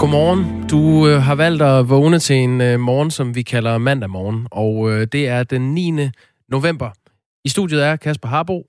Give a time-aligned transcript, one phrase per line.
[0.00, 0.68] Godmorgen.
[0.68, 4.46] Du øh, har valgt at vågne til en øh, morgen, som vi kalder mandag morgen,
[4.50, 6.10] og øh, det er den 9.
[6.48, 6.90] november.
[7.44, 8.56] I studiet er Kasper Harbo.
[8.56, 8.64] Og,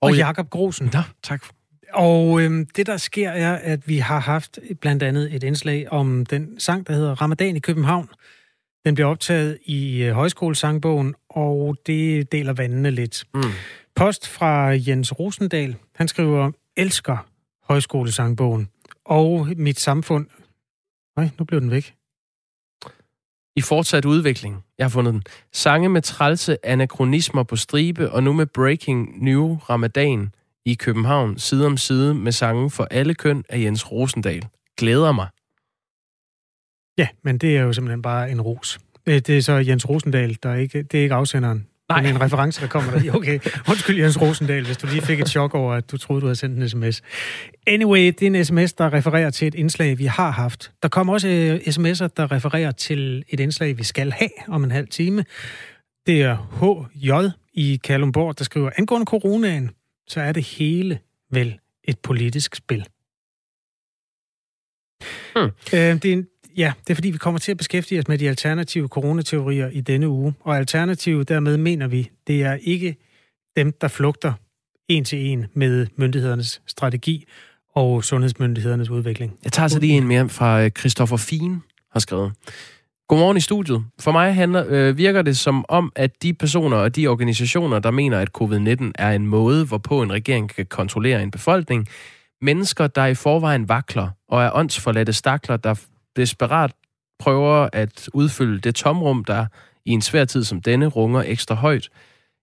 [0.00, 0.90] og Jakob Grosen.
[0.92, 1.44] Nå, tak.
[1.92, 6.26] Og øh, det, der sker, er, at vi har haft blandt andet et indslag om
[6.26, 8.08] den sang, der hedder Ramadan i København.
[8.84, 13.24] Den bliver optaget i øh, højskolesangbogen, og det deler vandene lidt.
[13.34, 13.42] Mm.
[13.96, 15.76] Post fra Jens Rosendal.
[15.94, 17.26] Han skriver, elsker
[17.68, 18.68] højskolesangbogen
[19.08, 20.26] og mit samfund.
[21.16, 21.94] Nej, nu blev den væk.
[23.56, 24.64] I fortsat udvikling.
[24.78, 25.22] Jeg har fundet den.
[25.52, 30.34] Sange med trælse anachronismer på stribe, og nu med Breaking New Ramadan
[30.64, 34.48] i København, side om side med sange for alle køn af Jens Rosendal.
[34.76, 35.28] Glæder mig.
[36.98, 38.78] Ja, men det er jo simpelthen bare en ros.
[39.06, 41.67] Det er så Jens Rosendal, der er ikke, det er ikke afsenderen.
[41.88, 42.02] Nej.
[42.02, 43.14] Er en reference, der kommer der.
[43.16, 46.26] Okay, undskyld Jens Rosendal, hvis du lige fik et chok over, at du troede, du
[46.26, 47.02] havde sendt en sms.
[47.66, 50.72] Anyway, det er en sms, der refererer til et indslag, vi har haft.
[50.82, 54.70] Der kommer også øh, sms'er, der refererer til et indslag, vi skal have om en
[54.70, 55.24] halv time.
[56.06, 57.10] Det er HJ
[57.54, 59.70] i Kalumborg, der skriver, angående coronaen,
[60.08, 60.98] så er det hele
[61.30, 62.86] vel et politisk spil.
[65.36, 65.50] Hmm.
[65.74, 68.18] Øh, det er en, Ja, det er fordi, vi kommer til at beskæftige os med
[68.18, 70.34] de alternative coronateorier i denne uge.
[70.40, 72.96] Og alternative, dermed mener vi, det er ikke
[73.56, 74.32] dem, der flugter
[74.88, 77.24] en til en med myndighedernes strategi
[77.74, 79.38] og sundhedsmyndighedernes udvikling.
[79.44, 81.62] Jeg tager så lige en mere fra øh, Christoffer Fien
[81.92, 82.32] har skrevet.
[83.08, 83.84] Godmorgen i studiet.
[84.00, 87.90] For mig handler, øh, virker det som om, at de personer og de organisationer, der
[87.90, 91.88] mener, at covid-19 er en måde, hvorpå en regering kan kontrollere en befolkning,
[92.42, 95.74] mennesker, der i forvejen vakler og er åndsforladte stakler, der
[96.16, 96.72] desperat
[97.18, 99.46] prøver at udfylde det tomrum, der
[99.84, 101.88] i en svær tid som denne runger ekstra højt.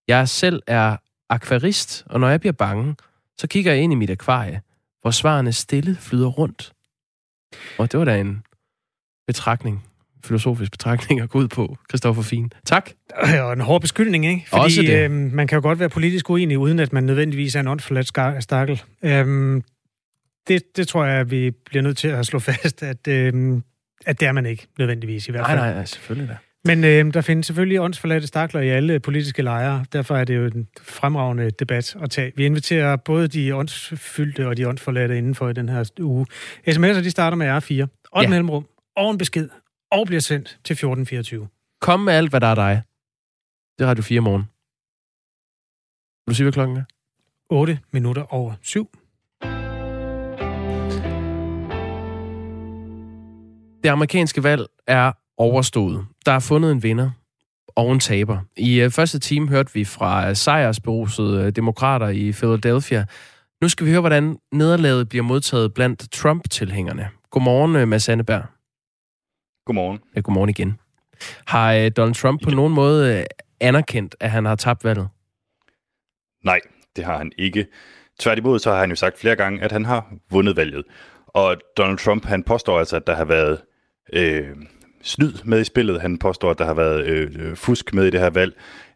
[0.07, 0.97] Jeg selv er
[1.29, 2.95] akvarist, og når jeg bliver bange,
[3.37, 4.61] så kigger jeg ind i mit akvarie,
[5.01, 6.73] hvor svarene stille flyder rundt.
[7.77, 8.43] Og det var da en
[9.27, 9.85] betragtning,
[10.25, 12.51] filosofisk betragtning at gå ud på, Christoffer Fien.
[12.65, 12.89] Tak.
[13.39, 14.45] Og en hård beskyldning, ikke?
[14.49, 15.03] Fordi Også det.
[15.03, 18.43] Øh, man kan jo godt være politisk uenig, uden at man nødvendigvis er en åndsforladt
[18.43, 18.81] stakkel.
[19.01, 19.63] Øhm,
[20.47, 23.61] det, det tror jeg, vi bliver nødt til at slå fast, at, øh,
[24.05, 25.59] at det er man ikke nødvendigvis i hvert fald.
[25.59, 26.37] Nej, nej, selvfølgelig da.
[26.65, 29.85] Men øh, der findes selvfølgelig åndsforladte stakler i alle politiske lejre.
[29.93, 32.31] Derfor er det jo en fremragende debat at tage.
[32.35, 36.25] Vi inviterer både de åndsfyldte og de åndsforladte indenfor i den her uge.
[36.67, 38.07] SMS'er, de starter med R4.
[38.11, 38.29] Og ja.
[38.29, 38.67] mellemrum.
[38.95, 39.49] Og en besked.
[39.91, 41.47] Og bliver sendt til 1424.
[41.81, 42.81] Kom med alt, hvad der er dig.
[43.77, 44.41] Det er Radio 4 morgen.
[46.25, 46.83] Vil du sige, hvad klokken er?
[47.49, 48.89] 8 minutter over 7.
[53.85, 56.05] Det amerikanske valg er overstået.
[56.25, 57.11] Der er fundet en vinder
[57.67, 58.39] og en taber.
[58.57, 63.05] I uh, første time hørte vi fra uh, sejrsberusede uh, demokrater i Philadelphia.
[63.61, 67.09] Nu skal vi høre, hvordan nederlaget bliver modtaget blandt Trump-tilhængerne.
[67.31, 68.43] Godmorgen, Mads Anneberg.
[69.65, 69.99] Godmorgen.
[70.15, 70.79] Ja, godmorgen igen.
[71.47, 73.25] Har Donald Trump på nogen måde
[73.59, 75.07] anerkendt, at han har tabt valget?
[76.43, 76.59] Nej,
[76.95, 77.67] det har han ikke.
[78.19, 80.83] Tværtimod så har han jo sagt flere gange, at han har vundet valget.
[81.27, 83.61] Og Donald Trump, han påstår altså, at der har været
[84.13, 84.47] øh,
[85.03, 86.01] snyd med i spillet.
[86.01, 88.53] Han påstår, at der har været øh, øh, fusk med i det her valg.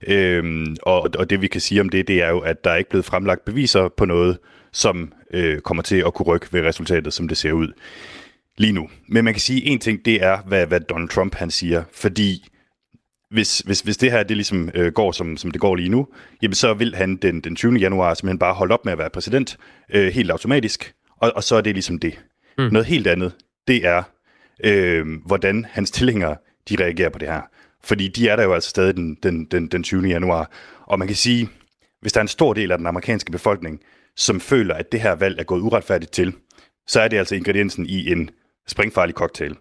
[0.08, 2.76] Øh, og, og det vi kan sige om det, det er jo, at der er
[2.76, 4.38] ikke blevet fremlagt beviser på noget,
[4.72, 7.68] som øh, kommer til at kunne rykke ved resultatet, som det ser ud
[8.58, 8.90] lige nu.
[9.08, 12.48] Men man kan sige, en ting, det er, hvad, hvad Donald Trump han siger, fordi
[13.32, 16.08] hvis, hvis, hvis det her det ligesom øh, går, som, som det går lige nu,
[16.42, 17.74] jamen så vil han den, den 20.
[17.74, 19.58] januar simpelthen bare holde op med at være præsident
[19.94, 22.20] øh, helt automatisk, og, og så er det ligesom det.
[22.58, 22.64] Mm.
[22.72, 23.32] Noget helt andet,
[23.68, 24.04] det er,
[24.64, 26.38] øh, hvordan hans tilhængere,
[26.70, 27.42] de reagerer på det her.
[27.84, 30.08] Fordi de er der jo altså stadig den, den, den, den 20.
[30.08, 30.52] januar.
[30.86, 31.50] Og man kan sige,
[32.02, 33.80] hvis der er en stor del af den amerikanske befolkning,
[34.16, 36.34] som føler, at det her valg er gået uretfærdigt til,
[36.88, 38.30] så er det altså ingrediensen i en
[38.68, 39.56] springfarlig cocktail.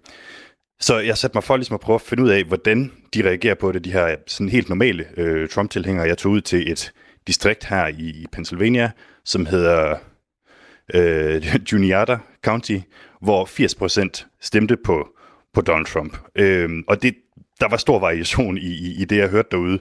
[0.80, 3.54] Så jeg satte mig for ligesom at prøve at finde ud af, hvordan de reagerer
[3.54, 6.06] på det, de her sådan helt normale øh, Trump-tilhængere.
[6.06, 6.92] Jeg tog ud til et
[7.26, 8.90] distrikt her i, i Pennsylvania,
[9.24, 9.96] som hedder
[10.94, 12.78] øh, Juniata County,
[13.20, 13.44] hvor
[14.24, 15.08] 80% stemte på,
[15.54, 16.18] på Donald Trump.
[16.34, 17.14] Øh, og det,
[17.60, 19.78] der var stor variation i, i, i det, jeg hørte derude.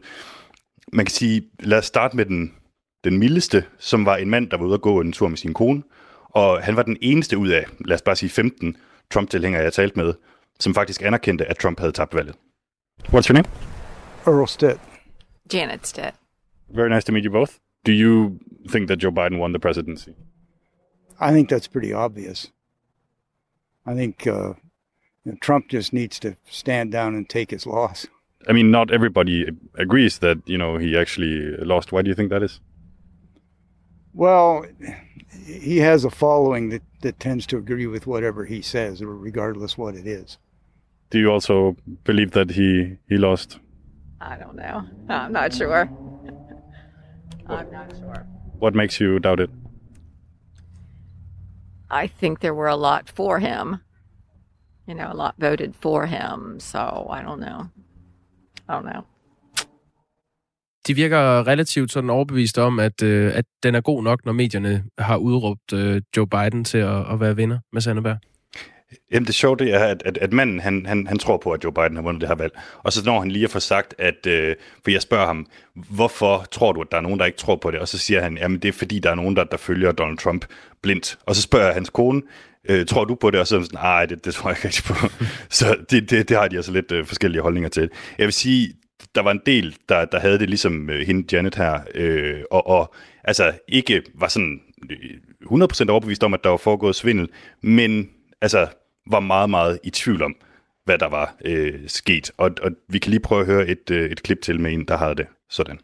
[0.93, 2.53] Man kan sige, lad os starte med den,
[3.03, 5.53] den mildeste, som var en mand, der var ude at gå en tur med sin
[5.53, 5.83] kone.
[6.29, 8.77] Og han var den eneste ud af, lad os bare sige 15
[9.11, 10.13] Trump-tilhængere, jeg talte med,
[10.59, 12.35] som faktisk anerkendte, at Trump havde tabt valget.
[13.03, 13.47] What's your name?
[14.27, 14.79] Earl Stitt.
[15.53, 16.13] Janet Stitt.
[16.75, 17.51] Very nice to meet you both.
[17.85, 18.39] Do you
[18.69, 20.09] think that Joe Biden won the presidency?
[21.19, 22.51] I think that's pretty obvious.
[23.87, 24.53] I think uh,
[25.23, 28.05] you know, Trump just needs to stand down and take his loss.
[28.47, 31.91] I mean, not everybody agrees that you know he actually lost.
[31.91, 32.59] Why do you think that is?
[34.13, 34.65] Well,
[35.45, 39.95] he has a following that, that tends to agree with whatever he says, regardless what
[39.95, 40.37] it is.
[41.09, 43.59] Do you also believe that he he lost?
[44.19, 44.83] I don't know.
[45.09, 45.89] I'm not sure.
[47.47, 48.25] I'm not sure.
[48.59, 49.49] What makes you doubt it?
[51.89, 53.77] I think there were a lot for him.
[54.87, 56.59] You know, a lot voted for him.
[56.59, 57.69] So I don't know.
[58.69, 59.05] I don't know.
[60.87, 64.83] de virker relativt sådan overbevist om, at, øh, at den er god nok, når medierne
[64.97, 68.17] har udråbt øh, Joe Biden til at, at være vinder med Sandberg.
[69.11, 71.63] Jamen det sjove det er, at, at, at manden han, han, han tror på, at
[71.63, 72.59] Joe Biden har vundet det her valg.
[72.83, 76.45] Og så når han lige at få sagt, at, øh, for jeg spørger ham, hvorfor
[76.51, 77.79] tror du, at der er nogen, der ikke tror på det?
[77.79, 80.17] Og så siger han, jamen det er fordi, der er nogen, der, der følger Donald
[80.17, 80.45] Trump
[80.81, 81.17] blindt.
[81.25, 82.21] Og så spørger jeg hans kone,
[82.69, 83.39] øh, tror du på det?
[83.39, 84.95] Og så er sådan, nej, det, det tror jeg ikke rigtig på.
[85.57, 87.89] så det, det, det har de altså lidt øh, forskellige holdninger til.
[88.17, 88.73] Jeg vil sige,
[89.15, 92.67] der var en del, der, der havde det ligesom øh, hende Janet her, øh, og,
[92.67, 92.93] og
[93.23, 94.97] altså ikke var sådan øh,
[95.41, 97.29] 100% overbevist om, at der var foregået svindel,
[97.61, 98.09] men
[98.41, 98.67] altså
[99.11, 100.35] var meget, meget i tvivl om,
[100.85, 102.31] hvad der var øh, sket.
[102.37, 104.85] Og, og vi kan lige prøve at høre et, øh, et klip til med en,
[104.85, 105.79] der havde det sådan.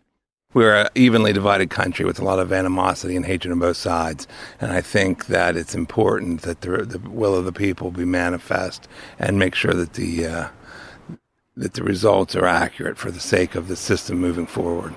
[0.55, 4.27] We're an evenly divided country with a lot of animosity and hatred on both sides.
[4.59, 8.89] And I think that it's important that the, the will of the people be manifest
[9.19, 10.47] and make sure that the uh,
[11.57, 14.93] that the results are accurate for the sake of the system moving forward.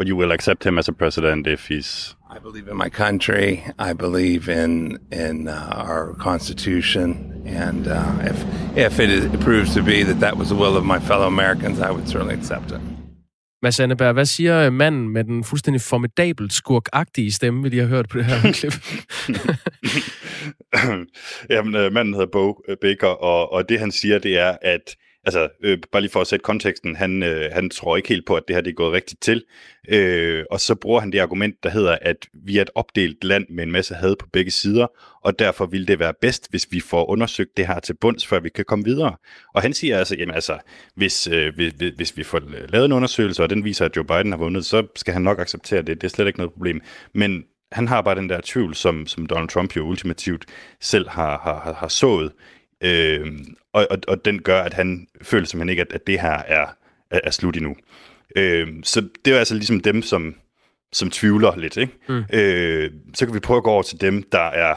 [0.00, 2.16] But you will accept him as a president if he's.
[2.30, 3.62] I believe in my country.
[3.78, 8.38] I believe in in uh, our constitution, and uh, if
[8.76, 11.26] if it, is, it proves to be that that was the will of my fellow
[11.26, 12.80] Americans, I would certainly accept it.
[13.62, 18.08] Mads Anneberg, hvad siger manden med den fuldstændig formidabelt skurkagtige stemme, vi lige har hørt
[18.08, 18.72] på det her klip?
[21.50, 25.48] Jamen, øh, manden hedder Bo Baker, og, og det han siger, det er, at altså,
[25.62, 28.42] øh, bare lige for at sætte konteksten, han, øh, han tror ikke helt på, at
[28.48, 29.44] det her det er gået rigtigt til.
[29.88, 33.46] Øh, og så bruger han det argument, der hedder, at vi er et opdelt land
[33.50, 34.86] med en masse had på begge sider,
[35.24, 38.40] og derfor vil det være bedst, hvis vi får undersøgt det her til bunds, før
[38.40, 39.16] vi kan komme videre.
[39.54, 40.58] Og han siger altså, jamen altså,
[40.94, 44.32] hvis, øh, hvis, hvis vi får lavet en undersøgelse, og den viser, at Joe Biden
[44.32, 46.00] har vundet, så skal han nok acceptere det.
[46.00, 46.80] Det er slet ikke noget problem.
[47.14, 50.44] Men han har bare den der tvivl, som, som Donald Trump jo ultimativt
[50.80, 52.32] selv har, har, har sået
[52.80, 53.38] Øh,
[53.72, 56.66] og, og, og den gør, at han føler simpelthen ikke, at, at det her er,
[57.10, 57.76] er, er slut endnu.
[58.36, 60.34] Øh, så det er altså ligesom dem, som,
[60.92, 61.76] som tvivler lidt.
[61.76, 61.92] Ikke?
[62.08, 62.24] Mm.
[62.32, 64.76] Øh, så kan vi prøve at gå over til dem, der er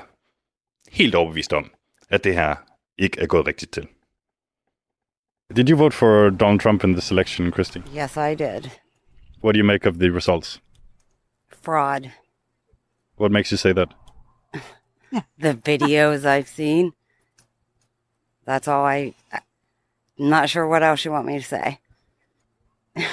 [0.92, 1.72] helt overbevist om,
[2.10, 2.56] at det her
[2.98, 3.88] ikke er gået rigtigt til.
[5.56, 7.78] Did you vote for Donald Trump in this election, Christy?
[7.78, 8.70] Yes, I did.
[9.44, 10.62] What do you make of the results?
[11.64, 12.12] Fraud.
[13.20, 13.90] What makes you say that?
[15.42, 16.94] The videos I've seen.
[18.45, 19.13] That's all I.
[19.31, 21.80] I'm not sure what else you want me to say.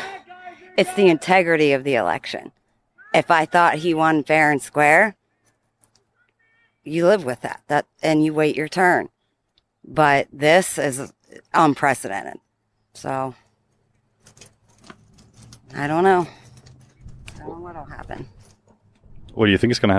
[0.77, 2.53] it's the integrity of the election.
[3.15, 5.17] If I thought he won fair and square,
[6.85, 7.63] you live with that.
[7.69, 9.09] That and you wait your turn.
[9.85, 11.13] But this is
[11.55, 12.39] unprecedented.
[12.95, 13.35] So
[15.75, 16.27] I don't know.
[17.35, 18.29] I don't know what'll happen.
[19.35, 19.95] What do you think is going to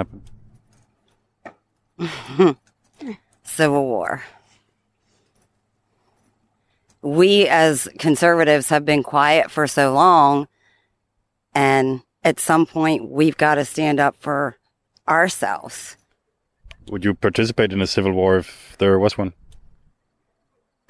[1.98, 2.58] happen?
[3.44, 4.24] Civil war
[7.02, 10.48] we as conservatives have been quiet for so long.
[11.54, 14.58] And at some point, we've got to stand up for
[15.08, 15.98] ourselves.
[16.90, 19.34] Would you participate in a civil war if there was one?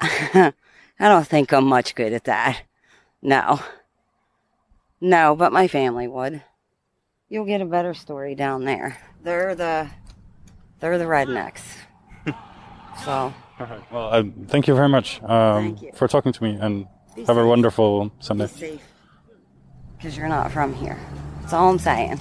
[0.00, 0.52] I
[0.98, 2.62] don't think I'm much good at that.
[3.20, 3.60] No.
[5.00, 6.42] No, but my family would.
[7.28, 8.98] You'll get a better story down there.
[9.22, 9.88] They're the
[10.80, 11.62] they're the rednecks.
[13.04, 13.92] so right.
[13.92, 15.90] Well, uh, thank you very much um, you.
[15.94, 17.44] for talking to me, and Be have safe.
[17.44, 18.46] a wonderful Sunday.
[18.46, 18.80] Be safe,
[19.96, 20.96] because you're not from here.
[21.40, 22.20] That's all I'm saying.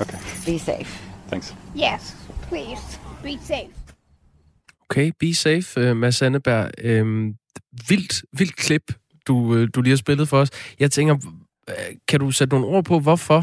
[0.00, 0.18] Okay.
[0.46, 1.02] Be safe.
[1.28, 1.54] Thanks.
[1.74, 2.14] Yes,
[2.48, 2.98] please.
[3.22, 3.70] Be safe.
[4.90, 6.70] Okay, be safe, uh, Mads Anneberg.
[6.84, 7.34] Um,
[7.88, 8.92] vildt, vildt klip,
[9.26, 10.50] du, uh, du lige har spillet for os.
[10.80, 11.14] Jeg tænker,
[11.68, 11.74] uh,
[12.08, 13.36] kan du sætte nogle ord på, hvorfor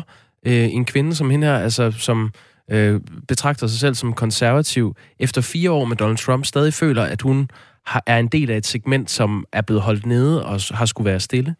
[0.48, 2.32] uh, en kvinde som hende her, altså som
[2.72, 7.22] øh, betragter sig selv som konservativ, efter fire år med Donald Trump stadig føler, at
[7.22, 7.50] hun
[7.86, 11.06] har, er en del af et segment, som er blevet holdt nede og har skulle
[11.06, 11.56] være stille?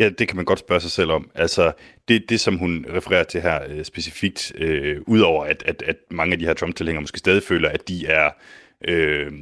[0.00, 1.30] Ja, det kan man godt spørge sig selv om.
[1.34, 1.72] Altså,
[2.08, 6.32] det, det som hun refererer til her øh, specifikt, øh, udover at, at, at mange
[6.32, 8.30] af de her Trump-tilhængere måske stadig føler, at de er...
[8.88, 9.32] Øh,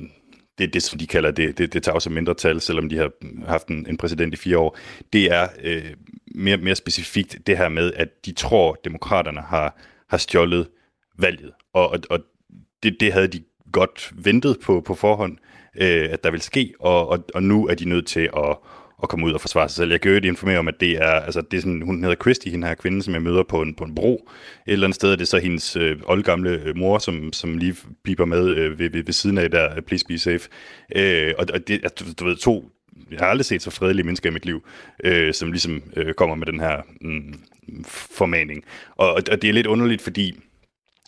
[0.67, 3.11] det det, som de kalder det, det, det tager mindretal, selvom de har
[3.47, 4.79] haft en, en præsident i fire år.
[5.13, 5.91] Det er øh,
[6.35, 9.77] mere, mere specifikt det her med, at de tror, demokraterne har,
[10.11, 10.69] har stjålet
[11.19, 11.53] valget.
[11.73, 12.21] Og, og, og
[12.83, 13.43] det, det havde de
[13.73, 15.39] godt ventet på på forhånd,
[15.77, 18.57] øh, at der vil ske, og, og, og nu er de nødt til at,
[19.03, 19.91] at komme ud og forsvare sig selv.
[19.91, 22.17] Jeg kan jo ikke informere om, at det er, altså det er sådan, hun hedder
[22.17, 24.29] Christy, hende her kvinde, som jeg møder på en, på en bro.
[24.67, 27.77] Et eller andet sted, det er så hendes øh, oldgamle øh, mor, som, som lige
[28.05, 30.49] piper med øh, ved, ved, ved, siden af der, øh, please be safe.
[30.97, 32.73] Øh, og, og det, du, du ved, to
[33.11, 34.65] jeg har aldrig set så fredelige mennesker i mit liv,
[35.05, 37.35] øh, som ligesom øh, kommer med den her mm,
[37.89, 38.65] formaning.
[38.97, 40.35] Og, og det er lidt underligt, fordi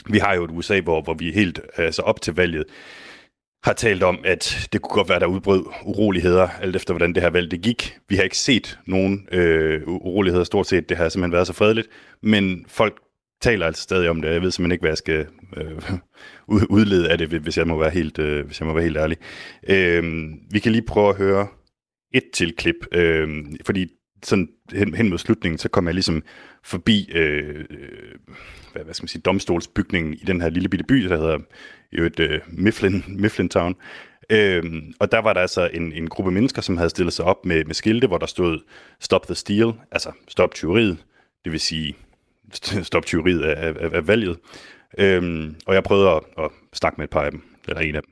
[0.09, 2.65] vi har jo et USA, hvor, hvor vi helt altså op til valget
[3.65, 7.23] har talt om, at det kunne godt være, der udbrød uroligheder, alt efter hvordan det
[7.23, 7.99] her valg det gik.
[8.09, 10.89] Vi har ikke set nogen øh, uroligheder stort set.
[10.89, 11.89] Det har simpelthen været så fredeligt.
[12.23, 13.01] Men folk
[13.43, 14.33] taler altså stadig om det.
[14.33, 15.83] Jeg ved simpelthen ikke, hvad jeg skal øh,
[16.77, 19.17] udlede af det, hvis jeg må være helt, øh, hvis jeg må være helt ærlig.
[19.69, 21.47] Øh, vi kan lige prøve at høre
[22.15, 23.29] et til klip, øh,
[23.67, 23.87] fordi
[24.27, 26.23] sådan hen, hen mod slutningen, så kom jeg ligesom
[26.63, 28.15] forbi øh, øh,
[28.73, 31.39] hvad, hvad skal man sige, domstolsbygningen i den her lille bitte by, der hedder
[31.93, 33.77] jo et øh, Mifflin, Mifflin Town.
[34.31, 37.47] Øhm, og der var der altså en, en gruppe mennesker, som havde stillet sig op
[37.47, 38.59] med, med skilte, hvor der stod
[39.01, 40.99] Stop the Steal, altså stop tyveriet,
[41.45, 41.97] det vil sige
[42.83, 44.39] stop tyveriet af, af, af valget.
[44.99, 48.03] Øhm, og jeg prøvede at, at snakke med et par af dem, eller en af
[48.03, 48.11] dem.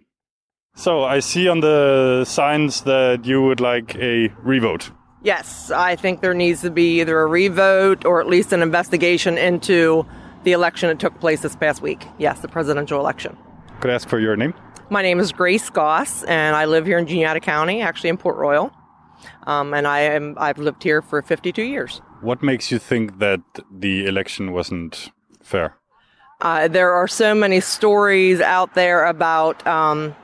[0.76, 4.92] So I see on the signs that you would like a revote.
[5.24, 9.38] Yes, I think there needs to be either a revote or at least an investigation
[9.38, 10.04] into
[10.42, 12.04] the election that took place this past week.
[12.18, 13.36] Yes, the presidential election.
[13.80, 14.52] Could I ask for your name?
[14.90, 18.36] My name is Grace Goss, and I live here in Juniata County, actually in Port
[18.36, 18.72] Royal.
[19.44, 22.02] Um, and I am I've lived here for 52 years.
[22.20, 25.10] What makes you think that the election wasn't
[25.40, 25.76] fair?
[26.40, 30.16] Uh, there are so many stories out there about um,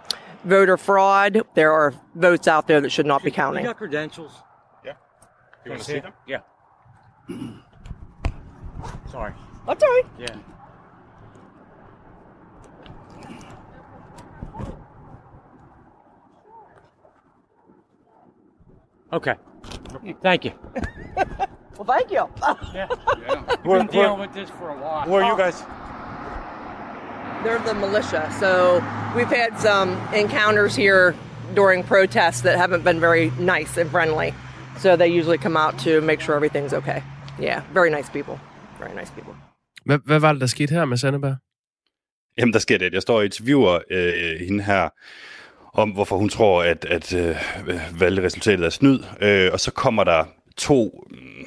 [0.44, 1.42] voter fraud.
[1.54, 3.62] There are votes out there that should not be counting.
[3.62, 4.32] You got credentials?
[5.68, 5.74] Yeah.
[5.74, 6.12] You want to see them?
[6.26, 6.40] Yeah.
[9.10, 9.32] Sorry.
[9.66, 10.04] That's all right.
[10.18, 10.36] Yeah.
[19.12, 19.34] Okay.
[20.22, 20.52] Thank you.
[21.78, 22.28] Well, thank you.
[22.74, 22.88] Yeah.
[23.62, 25.02] Where- We've been dealing with this for a while.
[25.02, 25.62] Who are you guys?
[27.44, 28.82] They're the militia, so
[29.14, 31.14] we've had some encounters here
[31.54, 34.34] during protests that haven't been very nice and friendly.
[34.78, 37.02] So they usually come out to make sure everything's okay.
[37.40, 38.38] Yeah, very nice people.
[38.80, 39.34] Very nice people.
[39.84, 41.36] Hvad, hvad var det, der skete her med Sandeberg?
[42.38, 44.88] Jamen, der sker det, jeg står og interviewer øh, hende her,
[45.72, 47.36] om hvorfor hun tror, at, at øh,
[48.00, 48.98] valgresultatet er snyd.
[49.20, 50.24] Øh, og så kommer der
[50.56, 51.46] to, mm,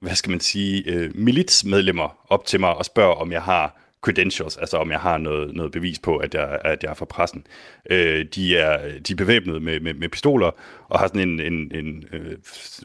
[0.00, 4.56] hvad skal man sige, øh, militsmedlemmer op til mig og spørger, om jeg har credentials,
[4.56, 7.46] altså om jeg har noget, noget bevis på, at jeg, at jeg er fra pressen.
[7.90, 10.50] Øh, de, er, de er bevæbnet med, med, med pistoler
[10.88, 12.36] og har sådan en, en, en øh,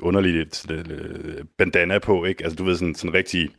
[0.01, 2.43] underlig øh, bandana på, ikke?
[2.43, 3.49] Altså du ved, sådan, sådan rigtig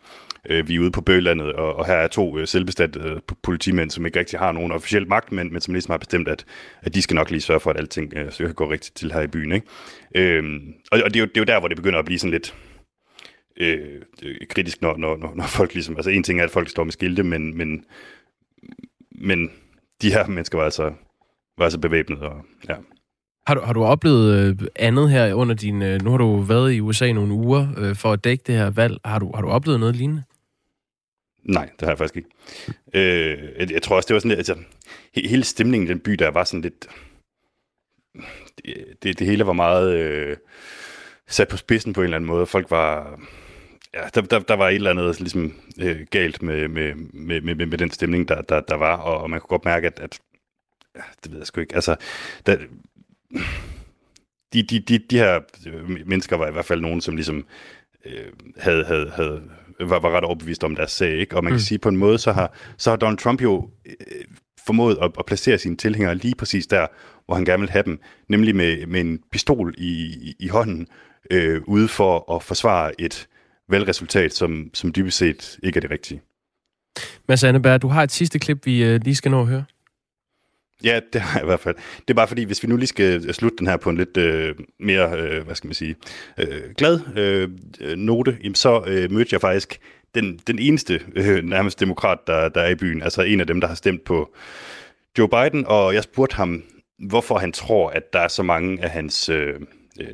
[0.48, 3.90] øh, vi er ude på bøllandet, og, og her er to øh, selvbestemte øh, politimænd,
[3.90, 6.44] som ikke rigtig har nogen officiel magt, men, men som ligesom har bestemt, at,
[6.82, 9.26] at de skal nok lige sørge for, at alting øh, går rigtigt til her i
[9.26, 9.52] byen.
[9.52, 9.66] Ikke?
[10.14, 10.60] Øh,
[10.92, 12.30] og og det, er jo, det er jo der, hvor det begynder at blive sådan
[12.30, 12.54] lidt
[13.60, 14.02] øh,
[14.48, 15.96] kritisk, når, når, når, folk ligesom...
[15.96, 17.84] Altså en ting er, at folk står med skilte, men, men,
[19.10, 19.50] men
[20.02, 20.92] de her mennesker var altså,
[21.58, 22.74] var altså bevæbnet, og ja.
[23.46, 25.82] Har du, har du oplevet øh, andet her under din...
[25.82, 28.70] Øh, nu har du været i USA nogle uger øh, for at dække det her
[28.70, 28.98] valg.
[29.04, 30.22] Har du, har du oplevet noget lignende?
[31.42, 32.28] Nej, det har jeg faktisk ikke.
[32.94, 34.56] Øh, jeg, jeg tror også, det var sådan lidt, altså,
[35.14, 36.86] he, hele stemningen i den by, der var sådan lidt,
[38.64, 40.36] det, det, det hele var meget øh,
[41.28, 42.46] sat på spidsen på en eller anden måde.
[42.46, 43.20] Folk var,
[43.94, 47.66] ja, der, der, der var et eller andet ligesom øh, galt med, med, med, med,
[47.66, 50.20] med den stemning, der, der, der var, og, og man kunne godt mærke, at, at
[50.96, 51.96] ja, det ved jeg sgu ikke, altså,
[52.46, 52.56] der,
[54.52, 55.40] de, de, de, de her
[56.06, 57.46] mennesker var i hvert fald nogen, som ligesom
[58.04, 59.42] øh, havde, havde, havde,
[59.80, 61.12] var, var ret overbevist om deres sag.
[61.12, 61.36] Ikke?
[61.36, 61.60] Og man kan mm.
[61.60, 64.24] sige, på en måde, så har, så har Donald Trump jo øh,
[64.66, 66.86] formået at, at placere sine tilhængere lige præcis der,
[67.26, 69.90] hvor han gerne vil have dem, nemlig med, med en pistol i,
[70.22, 70.86] i, i hånden,
[71.30, 73.28] øh, ude for at forsvare et
[73.70, 76.20] valgresultat, som, som dybest set ikke er det rigtige.
[77.28, 79.64] Mads Anneberg, du har et sidste klip, vi øh, lige skal nå at høre.
[80.84, 81.76] Ja, det har jeg i hvert fald.
[81.76, 84.16] Det er bare fordi, hvis vi nu lige skal slutte den her på en lidt
[84.16, 85.96] øh, mere, øh, hvad skal man sige,
[86.38, 87.48] øh, glad øh,
[87.96, 89.80] note, jamen så øh, mødte jeg faktisk
[90.14, 93.02] den, den eneste øh, nærmest demokrat, der, der er i byen.
[93.02, 94.34] Altså en af dem, der har stemt på
[95.18, 96.62] Joe Biden, og jeg spurgte ham,
[96.98, 99.54] hvorfor han tror, at der er så mange af hans øh,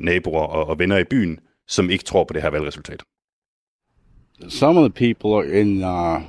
[0.01, 3.03] naboer og, og venner i byen, som ikke tror på det her valgresultat.
[4.49, 6.23] Some of the people in uh,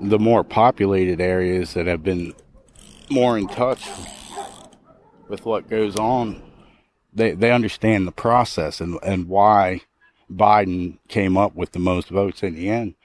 [0.00, 2.34] the more populated areas that have been
[3.08, 3.88] more in touch
[5.28, 6.42] with what goes on,
[7.12, 9.82] they they understand the process and and why
[10.30, 12.96] Biden came up with the most votes in the end.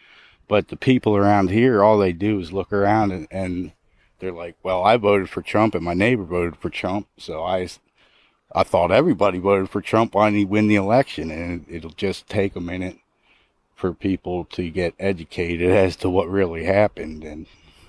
[0.48, 3.74] But the people around here, all they do is look around and, and
[4.18, 7.70] they're like, "Well, I voted for Trump, and my neighbor voted for Trump, so I
[8.56, 10.16] I thought everybody voted for Trump.
[10.16, 11.30] Why didn't he win the election?
[11.30, 12.98] And it'll just take a minute
[13.80, 17.24] for people to get educated as to what really happened.
[17.24, 17.46] And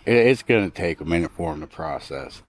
[0.06, 2.42] it's going to take a minute for them to process.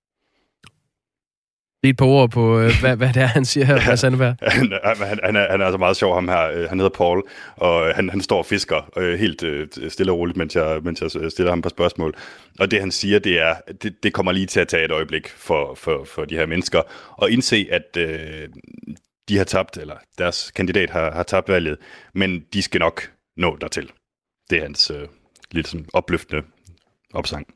[1.83, 4.35] Lige et par ord på, øh, hvad, hvad det er, han siger her, Sandberg.
[4.51, 6.51] han, han, han, er, han er altså meget sjov, ham her.
[6.51, 7.23] Øh, han hedder Paul,
[7.55, 11.01] og han, han står og fisker øh, helt øh, stille og roligt, mens jeg, mens
[11.01, 12.15] jeg stiller ham på spørgsmål.
[12.59, 15.29] Og det, han siger, det er, det, det kommer lige til at tage et øjeblik
[15.29, 16.81] for, for, for de her mennesker,
[17.17, 18.49] og indse, at øh,
[19.29, 21.77] de har tabt, eller deres kandidat har, har tabt valget,
[22.13, 23.91] men de skal nok nå dertil.
[24.49, 25.07] Det er hans øh,
[25.51, 26.41] lidt sådan opløftende
[27.13, 27.47] opsang.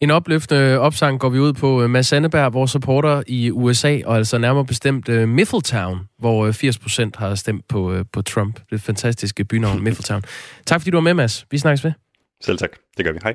[0.00, 4.16] En opløftende opsang går vi ud på øh, Mads Sandeberg, vores supporter i USA, og
[4.16, 8.60] altså nærmere bestemt uh, Miffletown, hvor 80% øh, har stemt på, uh, på Trump.
[8.70, 10.22] Det fantastiske bynavn Miffletown.
[10.66, 11.46] Tak fordi du var med, Mads.
[11.50, 11.92] Vi snakkes ved.
[12.40, 12.70] Selv tak.
[12.96, 13.18] Det gør vi.
[13.22, 13.34] Hej.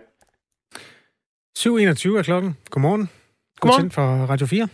[1.60, 2.58] 7.21 er klokken.
[2.70, 3.10] Godmorgen.
[3.60, 3.92] Godmorgen.
[3.92, 4.68] for Radio 4.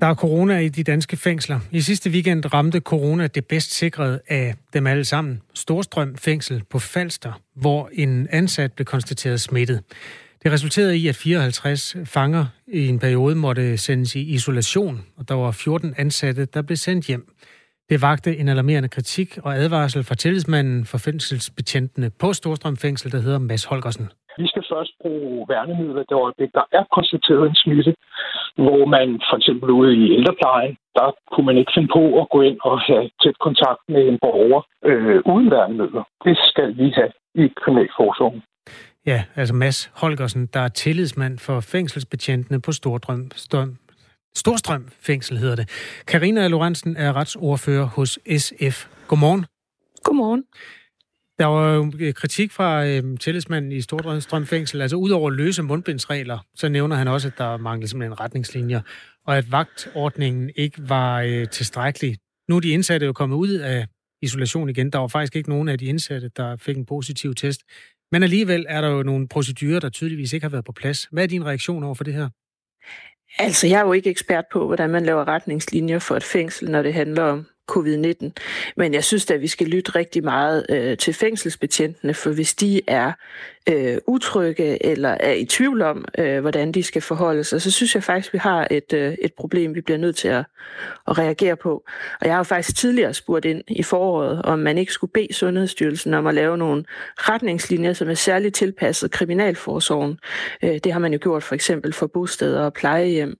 [0.00, 1.60] Der er corona i de danske fængsler.
[1.70, 5.42] I sidste weekend ramte corona det bedst sikrede af dem alle sammen.
[5.54, 9.82] Storstrøm fængsel på Falster, hvor en ansat blev konstateret smittet.
[10.42, 15.34] Det resulterede i, at 54 fanger i en periode måtte sendes i isolation, og der
[15.34, 17.32] var 14 ansatte, der blev sendt hjem.
[17.90, 23.20] Det vagte en alarmerende kritik og advarsel fra tillidsmanden for fængselsbetjentene på Storstrøm Fængsel, der
[23.20, 24.08] hedder Mads Holgersen.
[24.38, 27.92] Vi skal først bruge værnemidler det øjeblik, der er konstateret en smitte,
[28.64, 32.38] hvor man for eksempel ude i ældreplejen, der kunne man ikke finde på at gå
[32.48, 36.04] ind og have tæt kontakt med en borger øh, uden værnemidler.
[36.24, 37.12] Det skal vi have
[37.42, 38.42] i kriminalforsorgen.
[39.06, 43.70] Ja, altså Mads Holgersen, der er tillidsmand for fængselsbetjentene på Stordrøm, Storm,
[44.36, 45.66] Storstrøm Fængsel hedder det.
[46.06, 48.86] Karina Lorentzen er retsordfører hos SF.
[49.08, 49.46] Godmorgen.
[50.04, 50.44] Godmorgen.
[51.38, 54.80] Der var jo øh, kritik fra øh, tillidsmanden i Storstrøm Fængsel.
[54.82, 58.80] Altså udover løse mundbindsregler, så nævner han også, at der manglede simpelthen retningslinjer,
[59.26, 62.16] og at vagtordningen ikke var øh, tilstrækkelig.
[62.48, 63.86] Nu er de indsatte jo kommet ud af
[64.22, 64.90] isolation igen.
[64.90, 67.60] Der var faktisk ikke nogen af de indsatte, der fik en positiv test.
[68.12, 71.08] Men alligevel er der jo nogle procedurer, der tydeligvis ikke har været på plads.
[71.12, 72.28] Hvad er din reaktion over for det her?
[73.38, 76.82] Altså, jeg er jo ikke ekspert på, hvordan man laver retningslinjer for et fængsel, når
[76.82, 78.30] det handler om covid-19.
[78.76, 82.80] Men jeg synes at vi skal lytte rigtig meget øh, til fængselsbetjentene, for hvis de
[82.86, 83.12] er
[83.68, 87.94] øh, utrygge eller er i tvivl om, øh, hvordan de skal forholde sig, så synes
[87.94, 90.44] jeg faktisk, at vi har et, øh, et problem, vi bliver nødt til at,
[91.08, 91.84] at reagere på.
[92.20, 95.34] Og jeg har jo faktisk tidligere spurgt ind i foråret, om man ikke skulle bede
[95.34, 96.84] Sundhedsstyrelsen om at lave nogle
[97.16, 100.18] retningslinjer, som er særligt tilpasset kriminalforsorgen.
[100.62, 103.36] Øh, det har man jo gjort for eksempel for bosteder og plejehjem.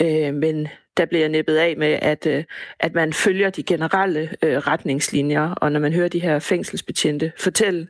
[0.00, 2.44] Øh, men der bliver nippet af med, at, øh,
[2.80, 7.88] at man følger de generelle øh, retningslinjer, og når man hører de her fængselsbetjente fortælle,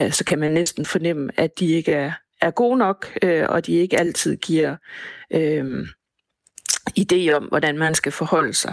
[0.00, 3.66] øh, så kan man næsten fornemme, at de ikke er, er gode nok, øh, og
[3.66, 4.76] de ikke altid giver
[5.30, 5.86] øh,
[6.98, 8.72] idé om, hvordan man skal forholde sig.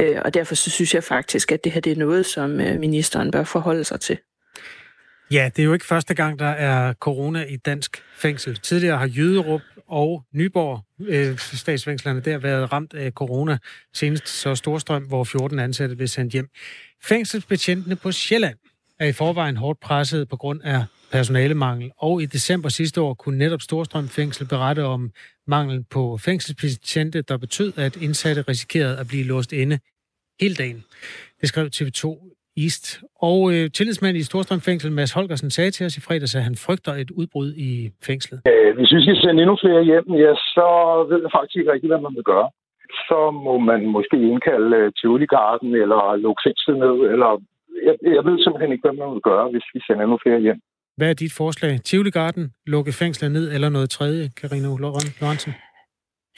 [0.00, 2.80] Øh, og derfor så synes jeg faktisk, at det her det er noget, som øh,
[2.80, 4.18] ministeren bør forholde sig til.
[5.30, 8.56] Ja, det er jo ikke første gang, der er corona i dansk fængsel.
[8.56, 13.58] Tidligere har Jyderup og Nyborg, øh, statsfængslerne, der været ramt af corona.
[13.94, 16.48] Senest så Storstrøm, hvor 14 ansatte blev sendt hjem.
[17.02, 18.58] Fængselsbetjentene på Sjælland
[19.00, 23.38] er i forvejen hårdt presset på grund af personalemangel, og i december sidste år kunne
[23.38, 25.10] netop Storstrøm Fængsel berette om
[25.46, 29.78] manglen på fængselsbetjente, der betød, at indsatte risikerede at blive låst inde
[30.40, 30.84] hele dagen.
[31.40, 32.84] Det skrev TV2 East.
[33.30, 36.56] Og øh, tillidsmand i Storstrøm Fængsel, Mads Holgersen, sagde til os i fredags, at han
[36.66, 37.70] frygter et udbrud i
[38.08, 38.40] fængslet.
[38.52, 40.68] Øh, hvis vi skal sende endnu flere hjem, ja, så
[41.10, 42.48] ved jeg faktisk ikke rigtig, hvad man vil gøre.
[43.08, 47.30] Så må man måske indkalde øh, Tivoli Garden eller lukke fængslet ned, eller
[47.86, 50.60] jeg, jeg ved simpelthen ikke, hvad man vil gøre, hvis vi sender endnu flere hjem.
[50.96, 51.72] Hvad er dit forslag?
[51.80, 55.52] Tivoli Garden, lukke fængslet ned, eller noget tredje, Karina Lorentzen?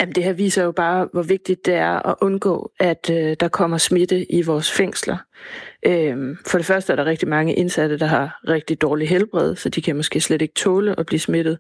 [0.00, 3.48] Jamen, det her viser jo bare, hvor vigtigt det er at undgå, at øh, der
[3.48, 5.16] kommer smitte i vores fængsler.
[5.86, 9.68] Øhm, for det første er der rigtig mange indsatte, der har rigtig dårlig helbred, så
[9.68, 11.58] de kan måske slet ikke tåle at blive smittet.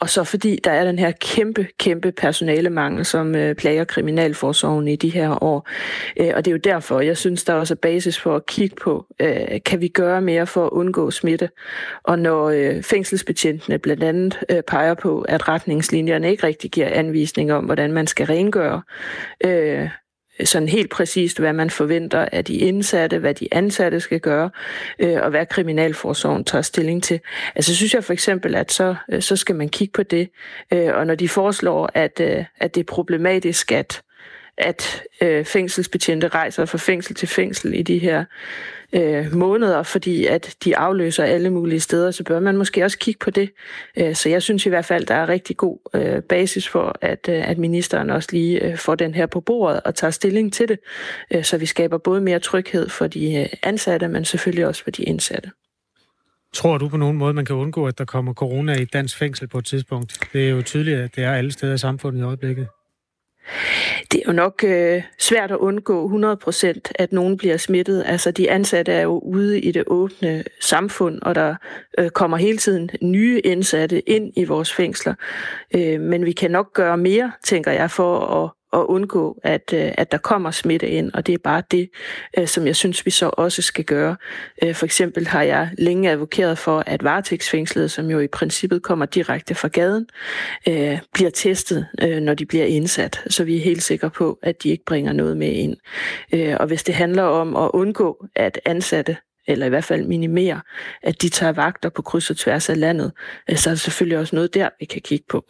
[0.00, 4.96] Og så fordi der er den her kæmpe, kæmpe personalemangel, som øh, plager kriminalforsorgen i
[4.96, 5.68] de her år.
[6.20, 8.46] Øh, og det er jo derfor, jeg synes, der er også er basis for at
[8.46, 11.50] kigge på, øh, kan vi gøre mere for at undgå smitte?
[12.02, 17.52] Og når øh, fængselsbetjentene blandt andet øh, peger på, at retningslinjerne ikke rigtig giver anvisning
[17.52, 18.82] om, hvordan man skal rengøre
[19.44, 19.88] øh,
[20.44, 24.50] sådan helt præcist, hvad man forventer af de indsatte, hvad de ansatte skal gøre,
[24.98, 27.20] øh, og hvad kriminalforsorgen tager stilling til.
[27.54, 30.28] Altså synes jeg for eksempel, at så, øh, så skal man kigge på det,
[30.72, 34.02] øh, og når de foreslår, at, øh, at det er problematisk, at
[34.58, 38.24] at øh, fængselsbetjente rejser fra fængsel til fængsel i de her
[38.92, 43.18] øh, måneder, fordi at de afløser alle mulige steder, så bør man måske også kigge
[43.18, 43.50] på det.
[43.96, 47.28] Øh, så jeg synes i hvert fald, der er rigtig god øh, basis for, at,
[47.28, 50.68] øh, at ministeren også lige øh, får den her på bordet og tager stilling til
[50.68, 50.78] det,
[51.30, 54.90] øh, så vi skaber både mere tryghed for de øh, ansatte, men selvfølgelig også for
[54.90, 55.50] de indsatte.
[56.54, 59.18] Tror du på nogen måde, man kan undgå, at der kommer corona i et dansk
[59.18, 60.20] fængsel på et tidspunkt?
[60.32, 62.66] Det er jo tydeligt, at det er alle steder i samfundet i øjeblikket.
[64.12, 68.02] Det er jo nok øh, svært at undgå 100% at nogen bliver smittet.
[68.06, 71.54] Altså de ansatte er jo ude i det åbne samfund, og der
[71.98, 75.14] øh, kommer hele tiden nye indsatte ind i vores fængsler.
[75.74, 79.92] Øh, men vi kan nok gøre mere, tænker jeg, for at at undgå, at, øh,
[79.94, 81.90] at der kommer smitte ind, og det er bare det,
[82.38, 84.16] øh, som jeg synes, vi så også skal gøre.
[84.62, 89.06] Øh, for eksempel har jeg længe advokeret for, at varetægtsfængslede, som jo i princippet kommer
[89.06, 90.06] direkte fra gaden,
[91.14, 91.86] bliver testet,
[92.22, 95.36] når de bliver indsat, så vi er helt sikre på, at de ikke bringer noget
[95.36, 95.76] med ind.
[96.56, 100.60] Og hvis det handler om at undgå, at ansatte eller i hvert fald minimere,
[101.02, 103.12] at de tager vagter på kryds og tværs af landet,
[103.54, 105.44] så er der selvfølgelig også noget der, vi kan kigge på.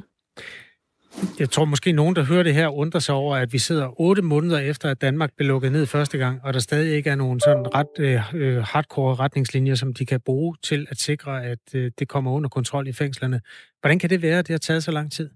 [1.38, 4.22] Jeg tror måske nogen, der hører det her, undrer sig over, at vi sidder otte
[4.22, 7.40] måneder efter, at Danmark blev lukket ned første gang, og der stadig ikke er nogen
[7.40, 11.90] sådan ret øh, øh, hardcore retningslinjer, som de kan bruge til at sikre, at øh,
[11.98, 13.40] det kommer under kontrol i fængslerne.
[13.80, 15.30] Hvordan kan det være, at det har taget så lang tid?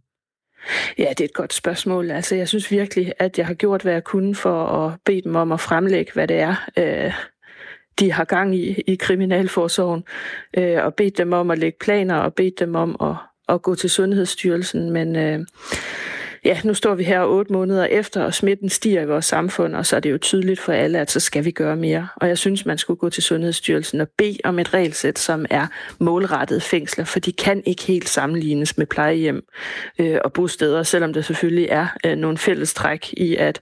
[0.99, 2.11] Ja, det er et godt spørgsmål.
[2.11, 5.35] Altså, jeg synes virkelig, at jeg har gjort, hvad jeg kunne for at bede dem
[5.35, 7.13] om at fremlægge, hvad det er, øh,
[7.99, 10.05] de har gang i i Kriminalforsorgen,
[10.57, 13.17] øh, og bedt dem om at lægge planer, og bedt dem om at
[13.49, 15.47] at gå til Sundhedsstyrelsen, men øh,
[16.45, 19.87] ja, nu står vi her otte måneder efter, og smitten stiger i vores samfund, og
[19.87, 22.09] så er det jo tydeligt for alle, at så skal vi gøre mere.
[22.17, 25.67] Og jeg synes, man skulle gå til Sundhedsstyrelsen og bede om et regelsæt, som er
[25.99, 29.45] målrettet fængsler, for de kan ikke helt sammenlignes med plejehjem
[29.99, 33.61] øh, og bosteder, selvom der selvfølgelig er øh, nogle fællestræk i, at,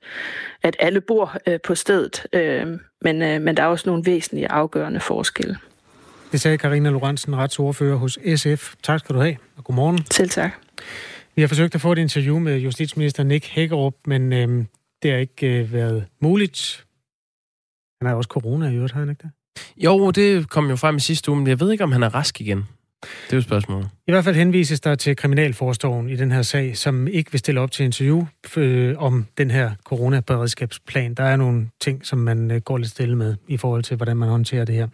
[0.62, 2.66] at alle bor øh, på stedet, øh,
[3.00, 5.56] men, øh, men der er også nogle væsentlige afgørende forskelle.
[6.32, 8.74] Det sagde Karina Lorentzen, retsordfører hos SF.
[8.82, 9.98] Tak skal du have, og godmorgen.
[10.10, 10.52] Selv tak.
[11.36, 14.66] Vi har forsøgt at få et interview med justitsminister Nick Hækkerup, men øhm,
[15.02, 16.84] det har ikke øh, været muligt.
[18.00, 19.30] Han har også corona i øvrigt, har han ikke det?
[19.76, 22.14] Jo, det kom jo frem i sidste uge, men jeg ved ikke, om han er
[22.14, 22.58] rask igen.
[23.02, 23.88] Det er jo spørgsmålet.
[24.06, 27.60] I hvert fald henvises der til Kriminalforsorgen i den her sag, som ikke vil stille
[27.60, 31.14] op til interview øh, om den her coronaberedskabsplan.
[31.14, 34.16] Der er nogle ting, som man øh, går lidt stille med i forhold til, hvordan
[34.16, 34.88] man håndterer det her.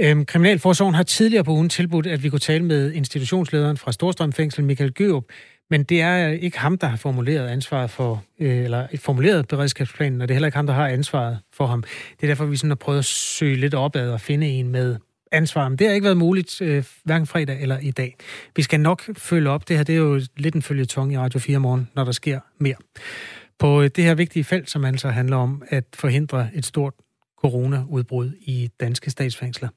[0.00, 4.64] Øhm, Kriminalforsorgen har tidligere på ugen tilbudt, at vi kunne tale med institutionslederen fra Storstrømfængsel,
[4.64, 5.24] Michael Gørup,
[5.70, 10.28] men det er ikke ham, der har formuleret ansvaret for, øh, eller formuleret beredskabsplanen, og
[10.28, 11.82] det er heller ikke ham, der har ansvaret for ham.
[11.82, 14.96] Det er derfor, vi sådan har prøvet at søge lidt opad og finde en med
[15.32, 15.68] ansvar.
[15.68, 18.16] Men det har ikke været muligt, øh, hverken fredag eller i dag.
[18.56, 19.68] Vi skal nok følge op.
[19.68, 22.40] Det her det er jo lidt en følgetong i Radio 4 morgen, når der sker
[22.58, 22.76] mere.
[23.58, 26.94] På øh, det her vigtige felt, som altså handler om at forhindre et stort
[27.40, 29.68] coronaudbrud i danske statsfængsler.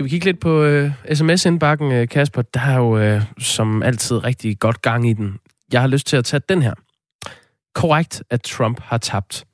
[0.00, 2.42] Skal vi kigge lidt på øh, sms-indbakken, øh, Kasper?
[2.42, 5.38] Der er jo øh, som altid rigtig godt gang i den.
[5.72, 6.74] Jeg har lyst til at tage den her.
[7.74, 9.44] Korrekt, at Trump har tabt.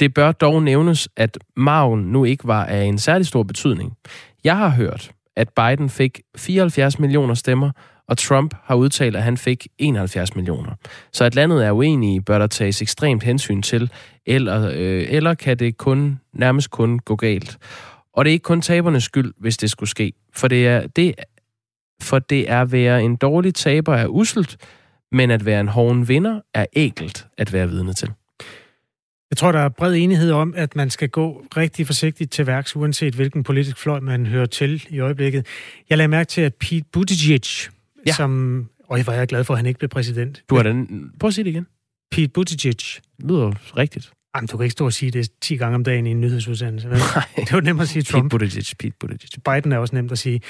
[0.00, 3.92] Det bør dog nævnes, at maven nu ikke var af en særlig stor betydning.
[4.44, 7.70] Jeg har hørt, at Biden fik 74 millioner stemmer,
[8.08, 10.72] og Trump har udtalt, at han fik 71 millioner.
[11.12, 13.90] Så at landet er uenige, bør der tages ekstremt hensyn til,
[14.26, 17.58] eller, øh, eller kan det kun nærmest kun gå galt.
[18.14, 20.12] Og det er ikke kun tabernes skyld, hvis det skulle ske.
[20.32, 21.14] For det er, det,
[22.02, 24.56] for det er at være en dårlig taber er uselt,
[25.12, 28.10] men at være en hården vinder er enkelt at være vidne til.
[29.30, 32.76] Jeg tror, der er bred enighed om, at man skal gå rigtig forsigtigt til værks,
[32.76, 35.46] uanset hvilken politisk fløj man hører til i øjeblikket.
[35.90, 37.70] Jeg lagde mærke til, at Pete Buttigieg,
[38.06, 38.12] ja.
[38.12, 38.68] som...
[38.88, 40.42] Og jeg var glad for, at han ikke blev præsident.
[40.50, 41.10] Du har den...
[41.20, 41.66] Prøv at sige det igen.
[42.10, 42.74] Pete Buttigieg.
[42.74, 44.12] Det lyder rigtigt.
[44.34, 46.88] Jamen, du kan ikke stå og sige det 10 gange om dagen i en nyhedsudsendelse.
[46.88, 46.98] Nej.
[47.36, 48.22] Det var nemt at sige Trump.
[48.22, 49.42] Pete Buttigieg, Pete Buttigieg.
[49.44, 50.40] Biden er også nemt at sige.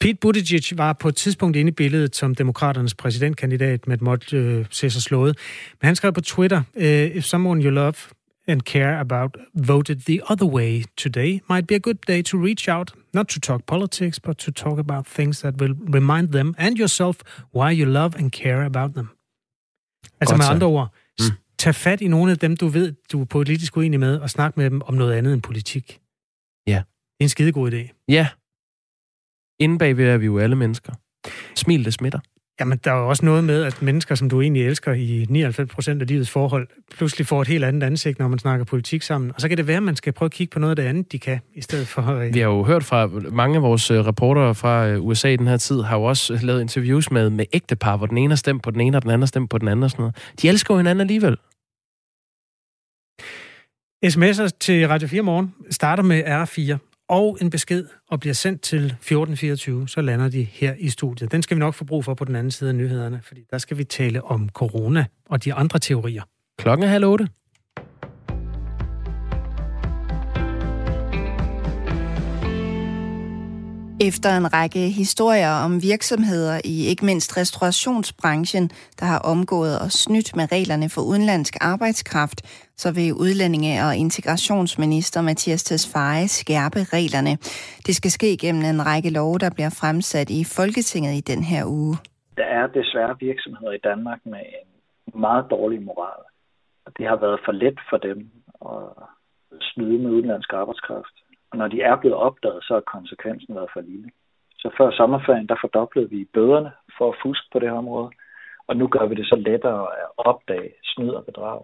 [0.00, 4.36] Pete Buttigieg var på et tidspunkt inde i billedet som demokraternes præsidentkandidat med et måtte
[4.36, 5.38] øh, se sig slået.
[5.80, 7.94] Men han skrev på Twitter, uh, If someone you love
[8.48, 12.68] and care about voted the other way today, might be a good day to reach
[12.68, 16.78] out, not to talk politics, but to talk about things that will remind them and
[16.78, 17.16] yourself
[17.54, 19.08] why you love and care about them.
[20.20, 20.94] Altså Godt med andre ord,
[21.60, 24.56] tag fat i nogle af dem, du ved, du er politisk uenig med, og snak
[24.56, 26.00] med dem om noget andet end politik.
[26.66, 26.72] Ja.
[26.72, 28.04] Det er en skidegod idé.
[28.08, 28.28] Ja.
[29.58, 30.92] Inden bagved er vi jo alle mennesker.
[31.54, 32.18] Smil, det smitter.
[32.60, 35.74] Jamen, der er jo også noget med, at mennesker, som du egentlig elsker i 99
[35.74, 39.32] procent af livets forhold, pludselig får et helt andet ansigt, når man snakker politik sammen.
[39.34, 40.82] Og så kan det være, at man skal prøve at kigge på noget af det
[40.82, 42.14] andet, de kan, i stedet for...
[42.14, 42.34] Øh...
[42.34, 45.46] Vi har jo hørt fra mange af vores øh, reportere fra øh, USA i den
[45.46, 48.62] her tid, har jo også lavet interviews med, med ægtepar, hvor den ene har stemt
[48.62, 50.16] på den ene, og den anden har stemt på den anden og sådan noget.
[50.42, 51.36] De elsker jo hinanden alligevel.
[54.06, 56.76] SMS'er til Radio 4 morgen starter med R4
[57.08, 61.32] og en besked og bliver sendt til 1424, så lander de her i studiet.
[61.32, 63.58] Den skal vi nok få brug for på den anden side af nyhederne, fordi der
[63.58, 66.22] skal vi tale om corona og de andre teorier.
[66.58, 67.28] Klokken er halv otte.
[74.02, 80.36] Efter en række historier om virksomheder i ikke mindst restaurationsbranchen, der har omgået og snydt
[80.36, 82.42] med reglerne for udenlandsk arbejdskraft,
[82.82, 87.34] så vil udlændinge- og integrationsminister Mathias Tesfaye skærpe reglerne.
[87.86, 91.62] Det skal ske gennem en række love, der bliver fremsat i Folketinget i den her
[91.80, 91.94] uge.
[92.40, 96.22] Der er desværre virksomheder i Danmark med en meget dårlig moral.
[96.98, 98.18] Det har været for let for dem
[98.72, 98.84] at
[99.70, 101.16] snyde med udenlandsk arbejdskraft.
[101.50, 104.10] Og når de er blevet opdaget, så har konsekvensen været for lille.
[104.62, 108.10] Så før sommerferien, der fordoblede vi bøderne for at fuske på det her område.
[108.68, 111.62] Og nu gør vi det så lettere at opdage snyd og bedrag.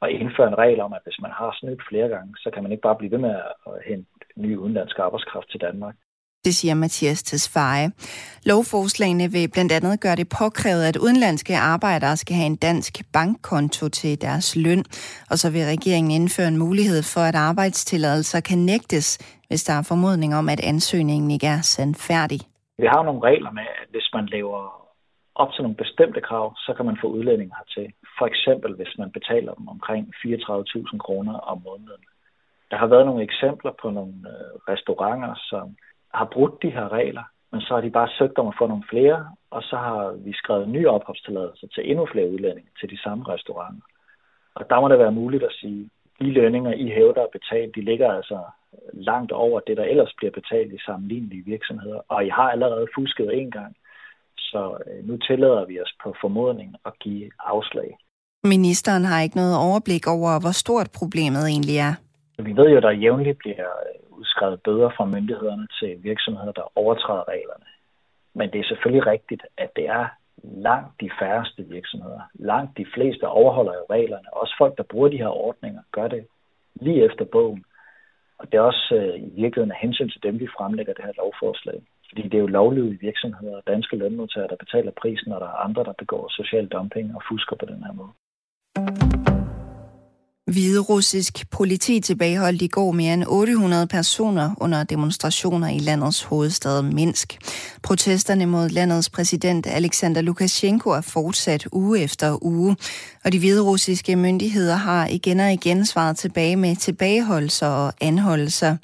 [0.00, 2.72] Og indføre en regel om, at hvis man har snydt flere gange, så kan man
[2.72, 3.34] ikke bare blive ved med
[3.66, 5.94] at hente ny udenlandsk arbejdskraft til Danmark.
[6.44, 7.90] Det siger Mathias Tesfaye.
[8.46, 13.88] Lovforslagene vil blandt andet gøre det påkrævet, at udenlandske arbejdere skal have en dansk bankkonto
[13.88, 14.84] til deres løn.
[15.30, 19.82] Og så vil regeringen indføre en mulighed for, at arbejdstilladelser kan nægtes, hvis der er
[19.82, 22.40] formodning om, at ansøgningen ikke er sandfærdig.
[22.78, 24.87] Vi har nogle regler med, at hvis man laver
[25.42, 27.92] op til nogle bestemte krav, så kan man få udlændinge hertil.
[28.18, 32.04] For eksempel, hvis man betaler dem omkring 34.000 kroner om måneden.
[32.70, 35.76] Der har været nogle eksempler på nogle øh, restauranter, som
[36.14, 37.22] har brudt de her regler,
[37.52, 40.32] men så har de bare søgt om at få nogle flere, og så har vi
[40.32, 43.86] skrevet nye opholdstilladelser til endnu flere udlændinge til de samme restauranter.
[44.54, 47.80] Og der må det være muligt at sige, de lønninger, I hævder at betale, de
[47.80, 48.38] ligger altså
[48.92, 52.00] langt over det, der ellers bliver betalt i sammenlignelige virksomheder.
[52.08, 53.76] Og I har allerede fusket en gang,
[54.52, 57.90] så øh, nu tillader vi os på formodning at give afslag.
[58.44, 61.94] Ministeren har ikke noget overblik over, hvor stort problemet egentlig er.
[62.48, 63.66] Vi ved jo, at der jævnligt bliver
[64.10, 67.68] udskrevet bøder fra myndighederne til virksomheder, der overtræder reglerne.
[68.34, 70.06] Men det er selvfølgelig rigtigt, at det er
[70.42, 72.20] langt de færreste virksomheder.
[72.34, 74.28] Langt de fleste overholder jo reglerne.
[74.32, 76.26] Også folk, der bruger de her ordninger, gør det
[76.80, 77.64] lige efter bogen.
[78.38, 81.12] Og det er også øh, i virkeligheden af hensyn til dem, vi fremlægger det her
[81.16, 81.82] lovforslag.
[82.08, 85.62] Fordi det er jo lovlydige virksomheder og danske lønmodtagere, der betaler prisen, når der er
[85.66, 88.12] andre, der begår social dumping og fusker på den her måde.
[90.48, 97.38] Hviderussisk politi tilbageholdt i går mere end 800 personer under demonstrationer i landets hovedstad Minsk.
[97.82, 102.76] Protesterne mod landets præsident Alexander Lukashenko er fortsat uge efter uge,
[103.24, 108.76] og de hviderussiske myndigheder har igen og igen svaret tilbage med tilbageholdelser og anholdelser.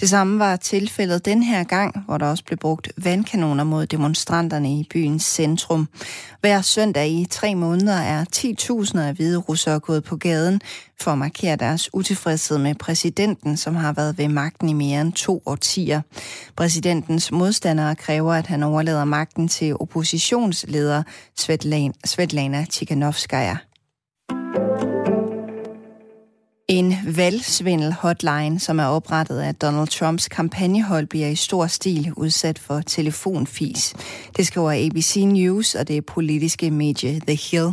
[0.00, 4.72] Det samme var tilfældet den her gang, hvor der også blev brugt vandkanoner mod demonstranterne
[4.72, 5.88] i byens centrum.
[6.40, 10.60] Hver søndag i tre måneder er 10.000 af hvide russere gået på gaden
[11.02, 15.12] for at markere deres utilfredshed med præsidenten, som har været ved magten i mere end
[15.12, 16.00] to årtier.
[16.56, 21.02] Præsidentens modstandere kræver, at han overlader magten til oppositionsleder
[22.04, 23.56] Svetlana Tikhanovskaya.
[26.68, 32.80] En valgsvindel-hotline, som er oprettet af Donald Trumps kampagnehold, bliver i stor stil udsat for
[32.80, 33.94] telefonfis.
[34.36, 37.72] Det skriver ABC News og det politiske medie The Hill.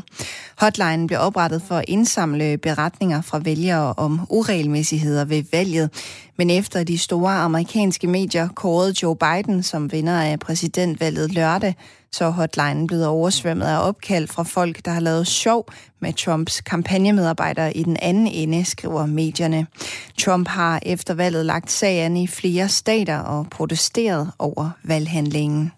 [0.58, 5.90] Hotlinen blev oprettet for at indsamle beretninger fra vælgere om uregelmæssigheder ved valget.
[6.38, 11.76] Men efter de store amerikanske medier kårede Joe Biden som vinder af præsidentvalget lørdag,
[12.16, 15.68] så er hotlinen blevet oversvømmet af opkald fra folk, der har lavet sjov
[16.00, 19.68] med Trumps kampagnemedarbejdere i den anden ende, skriver medierne.
[20.20, 25.72] Trump har efter valget lagt sagen i flere stater og protesteret over valghandlingen.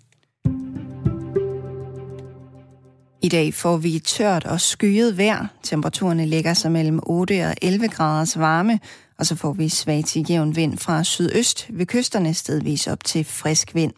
[3.22, 5.48] I dag får vi tørt og skyet vejr.
[5.64, 8.80] Temperaturerne ligger sig mellem 8 og 11 graders varme,
[9.20, 13.26] og så får vi svag til jævn vind fra sydøst ved kysterne stedvis op til
[13.26, 13.94] frisk vind.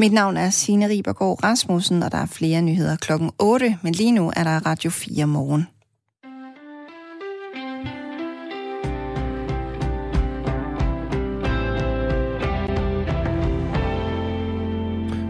[0.00, 4.12] Mit navn er Signe Ribergaard Rasmussen, og der er flere nyheder klokken 8, men lige
[4.12, 5.66] nu er der Radio 4 morgen.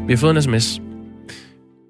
[0.06, 0.89] Vi har fået en sms.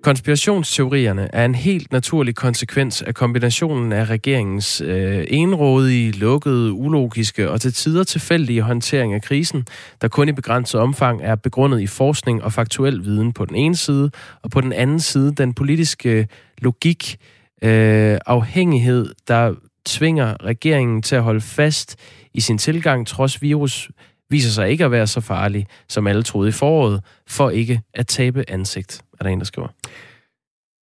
[0.03, 7.61] Konspirationsteorierne er en helt naturlig konsekvens af kombinationen af regeringens øh, enrådige, lukkede, ulogiske og
[7.61, 9.67] til tider tilfældige håndtering af krisen,
[10.01, 13.77] der kun i begrænset omfang er begrundet i forskning og faktuel viden på den ene
[13.77, 14.11] side,
[14.43, 16.27] og på den anden side den politiske øh,
[16.59, 17.17] logik,
[17.63, 19.55] øh, afhængighed, der
[19.87, 21.97] tvinger regeringen til at holde fast
[22.35, 23.91] i sin tilgang, trods virus
[24.31, 28.07] viser sig ikke at være så farlig, som alle troede i foråret, for ikke at
[28.07, 29.69] tabe ansigt, er der en, der skriver.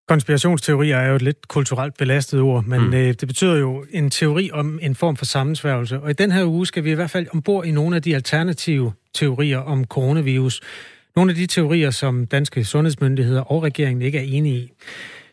[0.09, 2.94] Konspirationsteorier er jo et lidt kulturelt belastet ord, men mm.
[2.94, 6.01] øh, det betyder jo en teori om en form for sammensværgelse.
[6.01, 8.14] Og i den her uge skal vi i hvert fald ombord i nogle af de
[8.14, 10.61] alternative teorier om coronavirus.
[11.16, 14.72] Nogle af de teorier, som danske sundhedsmyndigheder og regeringen ikke er enige i.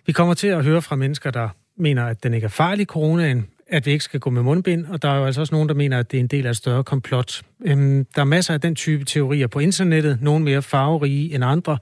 [0.06, 3.48] Vi kommer til at høre fra mennesker, der mener, at den ikke er farlig, coronaen,
[3.68, 5.76] at vi ikke skal gå med mundbind, og der er jo altså også nogen, der
[5.76, 7.42] mener, at det er en del af et større komplot.
[7.66, 11.78] Øhm, der er masser af den type teorier på internettet, nogle mere farverige end andre.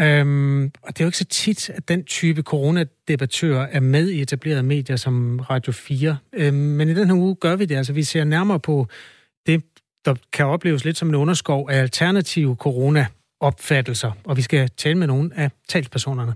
[0.00, 4.22] Øhm, og det er jo ikke så tit, at den type coronadebattører er med i
[4.22, 6.16] etablerede medier som Radio 4.
[6.32, 7.76] Øhm, men i den her uge gør vi det.
[7.76, 8.86] Altså, vi ser nærmere på
[9.46, 9.64] det,
[10.04, 14.12] der kan opleves lidt som en underskov af alternative corona-opfattelser.
[14.24, 16.34] Og vi skal tale med nogle af talspersonerne.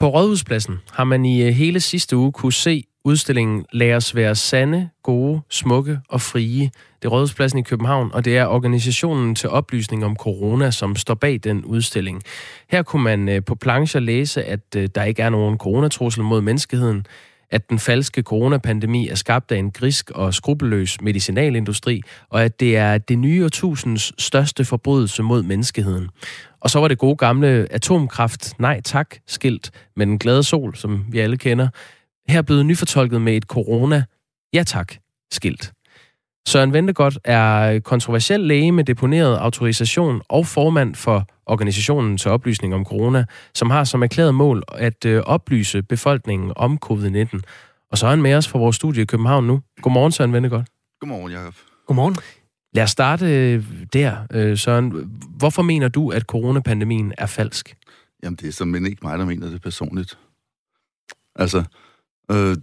[0.00, 4.34] På Rådhuspladsen har man i øh, hele sidste uge kunne se udstillingen Lad os være
[4.34, 6.70] sande, gode, smukke og frie.
[7.02, 11.14] Det er Rådhuspladsen i København, og det er organisationen til oplysning om corona, som står
[11.14, 12.22] bag den udstilling.
[12.70, 16.40] Her kunne man øh, på plancher læse, at øh, der ikke er nogen coronatrussel mod
[16.40, 17.06] menneskeheden,
[17.50, 22.76] at den falske coronapandemi er skabt af en grisk og skrupelløs medicinalindustri, og at det
[22.76, 26.08] er det nye årtusinds største forbrydelse mod menneskeheden.
[26.60, 31.04] Og så var det gode gamle atomkraft nej tak skilt med den glade sol, som
[31.08, 31.68] vi alle kender,
[32.28, 34.04] her blevet nyfortolket med et corona
[34.54, 34.92] ja tak
[35.32, 35.72] skilt.
[36.48, 42.84] Søren Ventegodt er kontroversiel læge med deponeret autorisation og formand for organisationen til oplysning om
[42.84, 47.40] corona, som har som erklæret mål at øh, oplyse befolkningen om covid-19.
[47.90, 49.60] Og så er han med os fra vores studie i København nu.
[49.82, 50.66] Godmorgen, Søren Ventegodt.
[51.00, 51.54] Godmorgen, Jacob.
[51.86, 52.16] Godmorgen.
[52.74, 55.20] Lad os starte øh, der, øh, Søren.
[55.38, 57.76] Hvorfor mener du, at coronapandemien er falsk?
[58.22, 60.18] Jamen, det er simpelthen ikke mig, der mener det personligt.
[61.34, 61.64] Altså,
[62.30, 62.56] øh,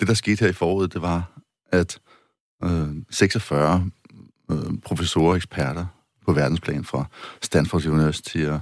[0.00, 1.40] det der skete her i foråret, det var,
[1.72, 1.98] at
[2.64, 3.90] øh, 46
[4.50, 5.86] øh, professorer og eksperter
[6.26, 7.04] på verdensplan fra
[7.42, 8.60] Stanford University og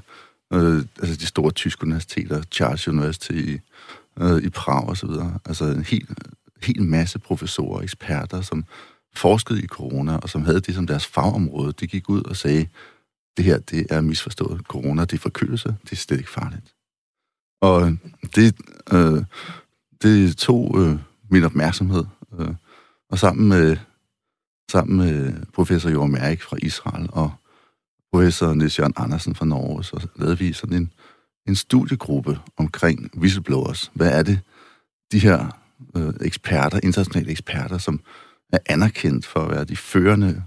[0.53, 3.61] øh, altså de store tyske universiteter, Charles University i,
[4.21, 5.39] øh, i Prag og så videre.
[5.45, 6.11] Altså en helt,
[6.63, 8.65] helt masse professorer og eksperter, som
[9.15, 11.73] forskede i corona, og som havde det som deres fagområde.
[11.73, 12.67] De gik ud og sagde,
[13.37, 14.61] det her, det er misforstået.
[14.61, 16.75] Corona, det er forkølelse, det er slet ikke farligt.
[17.61, 17.97] Og
[18.35, 18.57] det,
[18.93, 19.25] øh,
[20.05, 20.97] det tog øh,
[21.31, 22.05] min opmærksomhed,
[22.39, 22.55] øh,
[23.11, 23.77] og sammen med,
[24.71, 27.33] sammen med professor Joachim Mærk fra Israel og
[28.13, 30.93] professor Niels Jørgen Andersen fra Norge, så lavede vi sådan en,
[31.49, 33.91] en studiegruppe omkring whistleblowers.
[33.95, 34.41] Hvad er det,
[35.13, 35.61] de her
[35.97, 38.01] øh, eksperter, internationale eksperter, som
[38.53, 40.43] er anerkendt for at være de førende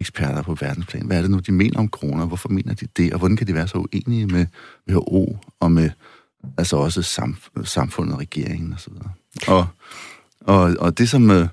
[0.00, 1.06] eksperter på verdensplan.
[1.06, 2.24] Hvad er det nu, de mener om corona?
[2.24, 3.12] Hvorfor mener de det?
[3.12, 4.46] Og hvordan kan de være så uenige med
[4.90, 5.90] WHO og med
[6.58, 9.12] altså også samf- samfundet, regeringen og så videre.
[9.48, 9.66] Og,
[10.40, 11.48] og, og det, som, øh,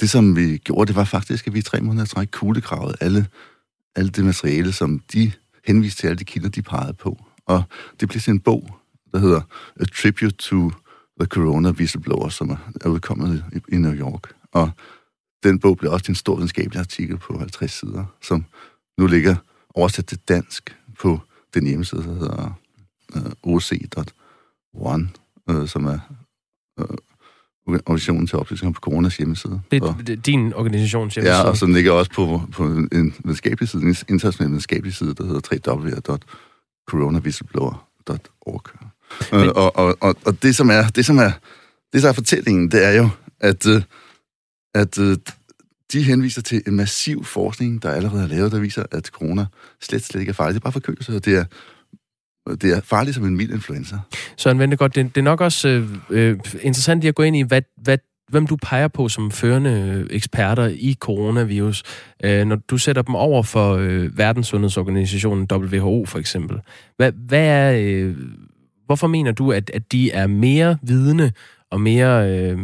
[0.00, 3.26] det, som vi gjorde, det var faktisk, at vi i tre måneder træk kuglegravet alle,
[3.96, 5.32] alle det materiale, som de
[5.66, 7.24] henviste til, alle de kilder, de pegede på.
[7.46, 7.62] Og
[8.00, 8.78] det blev til en bog,
[9.12, 9.40] der hedder
[9.80, 10.70] A Tribute to
[11.20, 14.22] the Corona Whistleblower, som er udkommet i, i New York.
[14.52, 14.70] Og
[15.42, 18.44] den bog blev også til en stor videnskabelig artikel på 50 sider, som
[18.98, 19.36] nu ligger
[19.74, 21.20] oversat til dansk på
[21.54, 22.58] den hjemmeside, der hedder
[23.42, 25.08] oc.one,
[25.50, 25.98] uh, som er
[26.80, 26.86] uh,
[27.68, 29.60] organisationen til oplysning på coronas hjemmeside.
[29.70, 31.36] Det er din organisations hjemmeside?
[31.36, 35.24] Ja, og så ligger også på, på en videnskabelig side, en international videnskabelig side, der
[35.24, 38.62] hedder www.coronawhistleblower.org.
[39.32, 39.48] Men...
[39.48, 41.30] Og, og, og, og det, som er, det, som er,
[41.92, 43.08] det, som er fortællingen, det er jo,
[43.40, 43.66] at,
[44.74, 44.98] at
[45.92, 49.46] de henviser til en massiv forskning, der allerede er lavet, der viser, at corona
[49.80, 50.54] slet, slet ikke er farligt.
[50.54, 51.44] Det er bare forkølelse, og det er
[52.54, 53.96] det er farligt som en mild influenza.
[54.36, 57.62] Søren Ventegodt, det, det er nok også øh, øh, interessant at gå ind i, hvad,
[57.82, 61.82] hvad, hvem du peger på som førende øh, eksperter i coronavirus,
[62.24, 66.60] øh, når du sætter dem over for øh, Verdenssundhedsorganisationen WHO for eksempel.
[66.96, 68.16] Hvad, hvad er, øh,
[68.86, 71.32] hvorfor mener du, at, at de er mere vidende
[71.70, 72.58] og mere øh,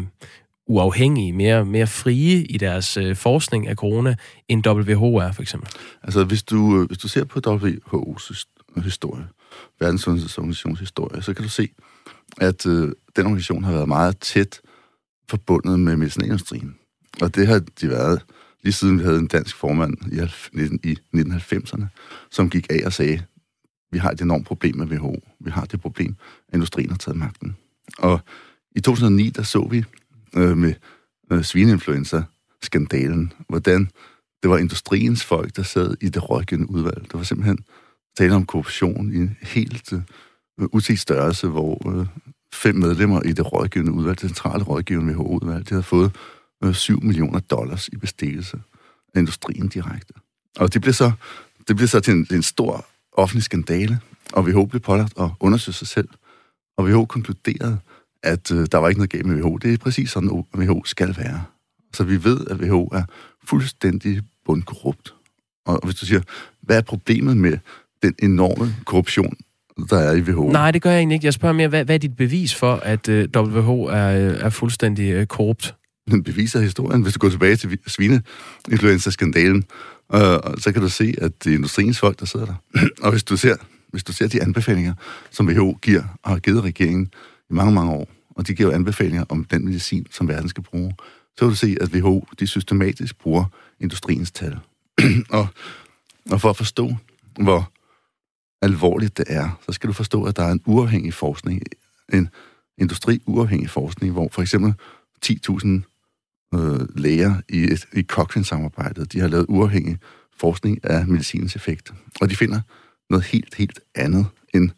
[0.67, 4.17] uafhængige, mere, mere frie i deres øh, forskning af corona,
[4.49, 5.71] end WHO er for eksempel?
[6.03, 8.45] Altså hvis du, øh, hvis du ser på WHO's
[8.85, 9.25] historie,
[9.81, 11.69] Verdenssundhedsorganisations historie, så kan du se,
[12.41, 14.61] at øh, den organisation har været meget tæt
[15.31, 16.75] forbundet med medicinalindustrien.
[17.21, 18.25] Og det har de været
[18.63, 21.85] lige siden vi havde en dansk formand i, i 1990'erne,
[22.31, 23.23] som gik af og sagde,
[23.93, 25.21] vi har et enormt problem med WHO.
[25.41, 26.17] Vi har det problem,
[26.49, 27.57] at industrien har taget magten.
[27.99, 28.21] Og
[28.77, 29.85] i 2009, der så vi
[30.37, 30.75] øh, med
[31.31, 33.91] øh, svineinfluenza-skandalen, hvordan
[34.43, 37.03] det var industriens folk, der sad i det rådgivende udvalg.
[37.03, 37.59] Det var simpelthen
[38.17, 40.01] tale om korruption i en helt øh,
[40.73, 42.07] uset størrelse, hvor øh,
[42.53, 46.17] fem medlemmer i det rådgivende udvalg, det centrale rådgivende WHO-udvalg, de havde fået
[46.65, 48.61] øh, 7 millioner dollars i bestikkelse
[49.15, 50.15] af industrien direkte.
[50.59, 51.13] Og det blev så,
[51.69, 54.01] det blev så til en, en stor offentlig skandale,
[54.33, 56.09] og WHO blev pålagt at undersøge sig selv.
[56.77, 57.79] Og WHO konkluderede,
[58.23, 59.57] at øh, der var ikke noget galt med WHO.
[59.57, 61.45] Det er præcis sådan, WHO skal være.
[61.95, 63.03] Så vi ved, at WHO er
[63.45, 65.15] fuldstændig bundkorrupt.
[65.67, 66.21] Og hvis du siger,
[66.61, 67.59] hvad er problemet med
[68.05, 69.37] den enorme korruption,
[69.91, 70.53] der er i WHO?
[70.53, 71.27] Nej, det gør jeg egentlig ikke.
[71.27, 74.51] Jeg spørger mere, hvad, hvad er dit bevis for, at øh, WHO er, øh, er
[74.51, 75.75] fuldstændig øh, korrupt?
[76.11, 77.03] Den beviser historien.
[77.03, 79.65] Hvis du går tilbage til svineinfluenza-skandalen,
[80.15, 80.21] øh,
[80.59, 82.55] så kan du se, at det er industriens folk, der sidder der.
[83.03, 83.57] og hvis du ser
[83.95, 84.95] hvis du ser de anbefalinger,
[85.31, 87.11] som WHO giver og har givet regeringen
[87.51, 90.95] i mange, mange år, og de giver anbefalinger om den medicin, som verden skal bruge,
[91.39, 93.45] så vil du se, at WHO de systematisk bruger
[93.81, 94.59] industriens tal.
[95.31, 95.47] og,
[96.31, 96.97] og for at forstå,
[97.41, 97.71] hvor
[98.65, 101.63] alvorligt det er, så skal du forstå, at der er en uafhængig forskning,
[102.13, 102.29] en
[102.79, 104.75] industri-uafhængig forskning, hvor for eksempel
[105.27, 105.69] 10.000
[106.55, 109.99] øh, læger i, et, i Cochrane-samarbejdet, de har lavet uafhængig
[110.37, 111.93] forskning af medicinens effekt.
[112.21, 112.61] Og de finder
[113.11, 114.71] noget helt, helt andet, end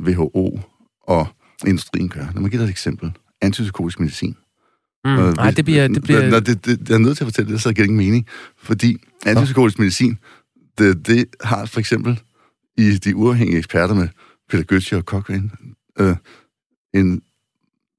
[0.00, 0.60] WHO
[1.02, 1.26] og
[1.66, 2.24] industrien gør.
[2.34, 3.12] Lad mig give dig et eksempel.
[3.40, 4.36] Antipsykotisk medicin.
[5.04, 5.88] Mm, nej, det bliver...
[5.88, 6.30] Det bliver...
[6.30, 8.26] Når det, det, jeg er nødt til at fortælle det, så giver det ingen mening.
[8.58, 8.96] Fordi
[9.26, 10.18] antipsykotisk medicin,
[10.78, 12.20] det, det har for eksempel
[12.78, 14.08] i de uafhængige eksperter med
[14.50, 15.50] Peter Götze og Cochrane,
[16.00, 16.16] øh,
[16.94, 17.22] en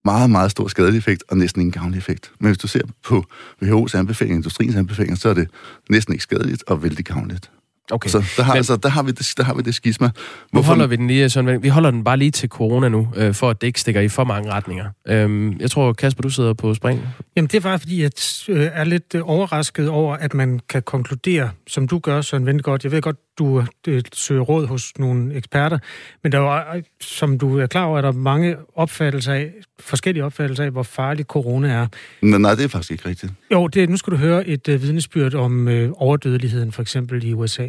[0.05, 2.32] meget, meget stor skadelig effekt og næsten ingen gavnlig effekt.
[2.39, 3.26] Men hvis du ser på
[3.63, 5.49] WHO's anbefalinger, industriens anbefalinger, så er det
[5.89, 7.51] næsten ikke skadeligt og vældig gavnligt.
[7.91, 8.09] Okay.
[8.09, 10.09] Så der har, Men, altså, der, har vi det, der har vi det skisma.
[10.51, 10.57] Hvorfor?
[10.57, 13.34] Nu holder vi den lige sådan, vi holder den bare lige til corona nu, øh,
[13.34, 14.86] for at det ikke stikker i for mange retninger.
[15.07, 17.01] Øhm, jeg tror, Kasper, du sidder på spring.
[17.36, 18.11] Jamen, det er bare fordi, jeg
[18.49, 22.84] øh, er lidt øh, overrasket over, at man kan konkludere, som du gør, Søren godt.
[22.84, 25.79] Jeg ved godt, du øh, søger råd hos nogle eksperter,
[26.23, 30.63] men der er, som du er klar over, er der mange opfattelser af, forskellige opfattelser
[30.63, 31.88] af, hvor farlig corona er.
[32.21, 33.31] Nej, nej det er faktisk ikke rigtigt.
[33.51, 37.33] Jo, det, nu skal du høre et øh, vidnesbyrd om øh, overdødeligheden, for eksempel i
[37.33, 37.67] USA.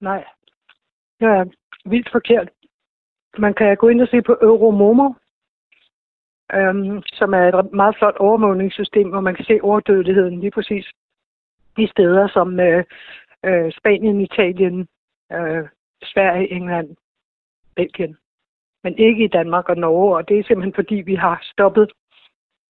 [0.00, 0.24] Nej,
[1.20, 1.44] det er
[1.84, 2.48] vildt forkert.
[3.38, 5.12] Man kan gå ind og se på Euromomo,
[6.54, 10.86] øhm, som er et meget flot overvågningssystem, hvor man kan se overdødeligheden lige præcis
[11.78, 12.84] i steder som øh,
[13.44, 14.88] øh, Spanien, Italien,
[15.32, 15.64] øh,
[16.02, 16.88] Sverige, England,
[17.76, 18.16] Belgien.
[18.84, 21.92] Men ikke i Danmark og Norge, og det er simpelthen fordi, vi har stoppet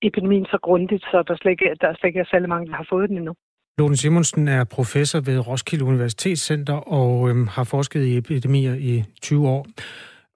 [0.03, 2.87] epidemien så grundigt, så der slet ikke, der slet ikke er særlig mange, der har
[2.91, 3.35] fået den endnu.
[3.79, 9.49] Lone Simonsen er professor ved Roskilde Universitetscenter og øhm, har forsket i epidemier i 20
[9.49, 9.67] år.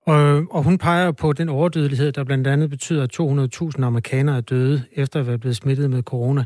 [0.07, 4.41] Og, og hun peger på den overdødelighed, der blandt andet betyder, at 200.000 amerikanere er
[4.41, 6.45] døde efter at være blevet smittet med corona.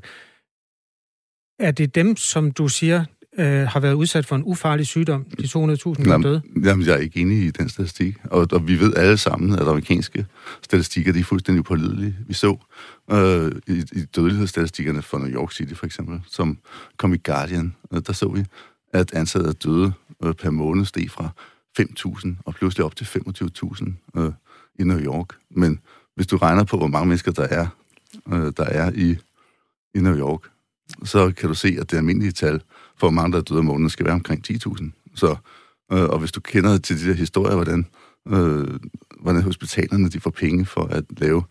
[1.59, 3.05] Er det dem, som du siger,
[3.39, 6.43] øh, har været udsat for en ufarlig sygdom, de 200.000, der er døde?
[6.65, 8.17] Jamen, jeg er ikke enig i den statistik.
[8.25, 10.27] Og, og vi ved alle sammen, at amerikanske
[10.63, 12.17] statistikker, de er fuldstændig pålidelige.
[12.27, 12.57] Vi så
[13.11, 16.59] øh, i, i dødelighedsstatistikkerne for New York City, for eksempel, som
[16.97, 18.45] kom i Guardian, øh, der så vi,
[18.93, 19.93] at antallet af døde
[20.25, 21.29] øh, per måned steg fra
[21.81, 24.33] 5.000 og pludselig op til 25.000 øh,
[24.79, 25.29] i New York.
[25.51, 25.81] Men
[26.15, 27.67] hvis du regner på, hvor mange mennesker der er,
[28.33, 29.17] øh, der er i,
[29.95, 30.41] i New York,
[31.05, 32.61] så kan du se, at det almindelige tal
[32.97, 34.91] for, hvor mange der er døde om måneden, skal være omkring 10.000.
[35.15, 35.37] Så,
[35.93, 37.87] øh, og hvis du kender til de der historier, hvordan,
[38.29, 38.79] øh,
[39.21, 41.43] hvordan hospitalerne de får penge for at lave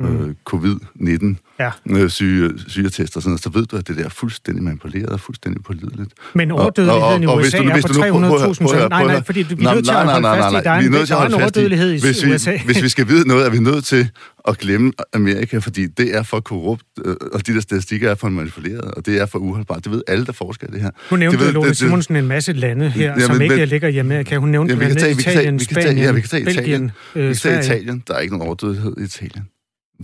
[0.00, 0.26] mm.
[0.26, 1.70] øh, covid-19 ja.
[1.90, 5.62] øh, syge, sygetester, sådan, så ved du, at det der er fuldstændig manipuleret og fuldstændig
[5.64, 6.10] pålideligt.
[6.34, 9.92] Men overdødeligheden i USA er på 300.000, så nej, nej, fordi vi er nødt til
[9.92, 12.58] at holde fast i, der er en overdødelighed i USA.
[12.64, 14.10] Hvis vi skal vide noget, er vi nødt til
[14.48, 18.28] at glemme Amerika, fordi det er for korrupt, øh, og de der statistikker er for
[18.28, 19.84] manipuleret, og det er for uholdbart.
[19.84, 20.90] Det ved alle, der forsker det her.
[21.10, 24.36] Hun nævnte Lone Simonsen en masse lande her, jamen, som ikke men, ligger i Amerika.
[24.36, 26.14] Hun nævnte blandt andet Italien, Spanien,
[26.44, 27.28] Belgien, Sverige.
[27.28, 28.02] Vi kan tage Italien.
[28.06, 29.44] Der er ikke nogen overdødelighed i Italien.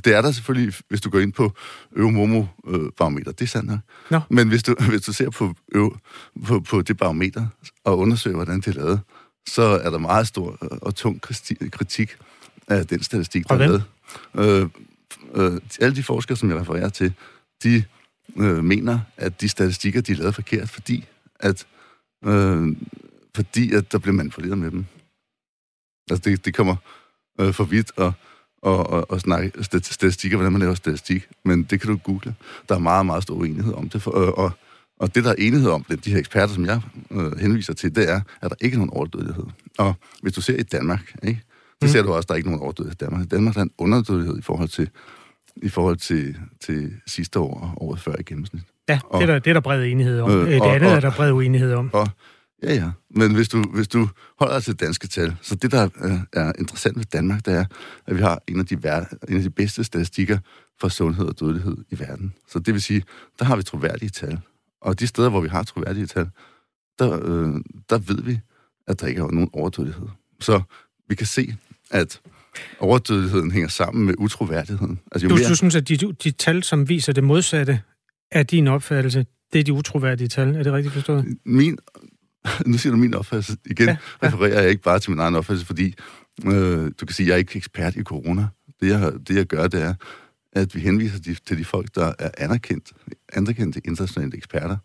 [0.04, 1.52] Det er der selvfølgelig, hvis du går ind på
[1.96, 3.32] Euromomo-barometer.
[3.32, 3.78] Det er sandt nok.
[4.10, 4.20] No.
[4.30, 5.54] Men hvis du, hvis du ser på,
[6.46, 7.46] på, på det barometer
[7.84, 9.00] og undersøger, hvordan det er lavet,
[9.48, 11.20] så er der meget stor og tung
[11.70, 12.16] kritik
[12.68, 13.84] af den statistik, der er lavet.
[14.34, 14.68] Øh,
[15.34, 17.12] øh, alle de forskere, som jeg refererer til,
[17.62, 17.84] de
[18.36, 21.06] øh, mener, at de statistikker, de er lavet forkert, fordi
[21.40, 21.66] at,
[22.24, 22.76] øh,
[23.34, 24.86] fordi at der bliver manipuleret med dem.
[26.10, 26.76] Altså, det, det kommer
[27.40, 28.12] øh, for vidt, og
[28.62, 32.34] og, og, og snakke statistikker, hvordan man laver statistik, men det kan du google.
[32.68, 34.52] Der er meget, meget stor uenighed om det, for, og,
[35.00, 36.80] Og det, der er enighed om, det de her eksperter, som jeg
[37.10, 39.44] øh, henviser til, det er, at der ikke er nogen overdødelighed.
[39.78, 41.40] Og hvis du ser i Danmark, ikke,
[41.80, 41.88] så mm.
[41.88, 43.24] ser du også, at der er ikke nogen overdødelighed i Danmark.
[43.24, 44.88] I Danmark der er en underdødelighed i forhold til,
[45.56, 48.62] i forhold til, til sidste år og året før i gennemsnit.
[48.88, 50.30] Ja, og, det, er der, det er der bred enighed om.
[50.30, 51.90] Øh, det og, andet og, er der bred uenighed om.
[51.92, 52.08] Og,
[52.62, 52.90] ja, ja.
[53.10, 54.08] Men hvis du, hvis du
[54.38, 57.64] holder dig til danske tal, så det, der er, er interessant ved Danmark, det er,
[58.06, 58.74] at vi har en af de,
[59.28, 60.38] en af de bedste statistikker
[60.80, 62.34] for sundhed og dødelighed i verden.
[62.48, 63.02] Så det vil sige,
[63.38, 64.40] der har vi troværdige tal.
[64.80, 66.28] Og de steder, hvor vi har troværdige tal,
[66.98, 67.54] der, øh,
[67.90, 68.40] der ved vi,
[68.88, 70.08] at der ikke er nogen overdødelighed.
[70.40, 70.62] Så
[71.08, 71.56] vi kan se,
[71.90, 72.20] at
[72.80, 75.00] overdødeligheden hænger sammen med utroværdigheden.
[75.12, 75.48] Altså, du, mere...
[75.48, 77.80] du synes, at de, de tal, som viser det modsatte
[78.30, 80.56] af din opfattelse, det er de utroværdige tal.
[80.56, 81.38] Er det rigtigt forstået?
[81.44, 81.78] Min,
[82.66, 83.56] nu siger du min opfattelse.
[83.66, 84.26] Igen ja, ja.
[84.26, 85.94] refererer jeg ikke bare til min egen opfattelse, fordi
[86.46, 88.48] øh, du kan sige, at jeg er ikke ekspert i corona.
[88.80, 89.94] Det jeg, det, jeg gør, det er,
[90.52, 92.92] at vi henviser de, til de folk, der er anerkendt,
[93.32, 94.76] anerkendte internationale eksperter,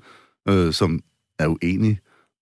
[0.47, 0.99] øh, som
[1.39, 1.99] er uenige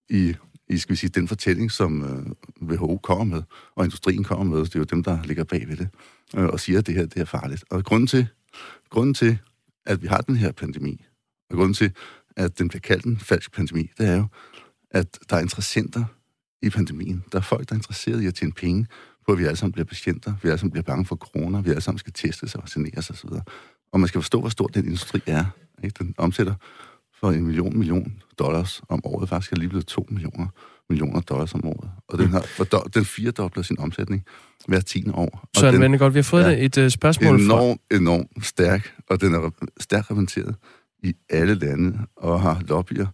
[0.10, 0.36] i,
[0.70, 3.44] i skal vi sige, den fortælling, som øh, WHO kommer med,
[3.76, 4.66] og industrien kommer med.
[4.66, 5.90] Det er jo dem, der ligger bag ved det,
[6.36, 7.64] øh, og siger, at det her det er farligt.
[7.70, 8.28] Og grunden til,
[8.90, 9.38] grunden til,
[9.86, 11.06] at vi har den her pandemi,
[11.50, 11.92] og grunden til,
[12.36, 14.28] at den bliver kaldt en falsk pandemi, det er jo,
[14.94, 16.04] at der er interessenter
[16.62, 17.24] i pandemien.
[17.32, 18.88] Der er folk, der er interesseret i at tjene penge
[19.26, 21.70] på, at vi alle sammen bliver patienter, vi alle sammen bliver bange for corona, vi
[21.70, 23.30] alle sammen skal testes og vaccineres osv.
[23.92, 25.46] Og man skal forstå, hvor stor den industri er.
[25.84, 25.96] Ikke?
[26.00, 26.54] Den omsætter
[27.20, 29.30] for en million million dollars om året.
[29.30, 30.48] Faktisk er lige blevet to millioner
[30.90, 31.92] millioner dollars om året.
[32.08, 32.64] Og den, har for,
[32.94, 34.26] den firedobler sin omsætning
[34.68, 35.50] hver tiende år.
[35.56, 37.98] Så Søren godt, vi har fået et uh, spørgsmål enormt, fra...
[37.98, 40.56] Enormt stærk, og den er stærkt repræsenteret
[41.04, 43.08] i alle lande, og har lobbyer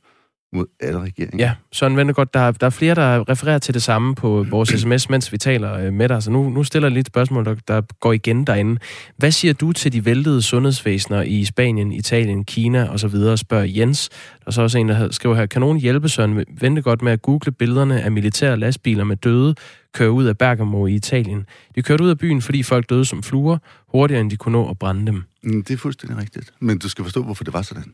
[0.53, 1.45] mod alle regeringer.
[1.45, 5.09] Ja, Søren Vendegaard, der, der er flere, der refererer til det samme på vores sms,
[5.09, 6.23] mens vi taler øh, med dig.
[6.23, 8.79] Så nu, nu stiller jeg lidt spørgsmål, der, der går igen derinde.
[9.17, 14.09] Hvad siger du til de væltede sundhedsvæsener i Spanien, Italien, Kina osv., spørger Jens.
[14.09, 17.21] Der er så også en, der skriver her, kan nogen hjælpe Søren Vendegaard med at
[17.21, 19.55] google billederne af militære lastbiler med døde,
[19.93, 21.45] kører ud af Bergamo i Italien.
[21.75, 24.69] De kørte ud af byen, fordi folk døde som fluer, hurtigere end de kunne nå
[24.69, 25.23] at brænde dem.
[25.43, 26.53] Mm, det er fuldstændig rigtigt.
[26.59, 27.93] Men du skal forstå, hvorfor det var sådan.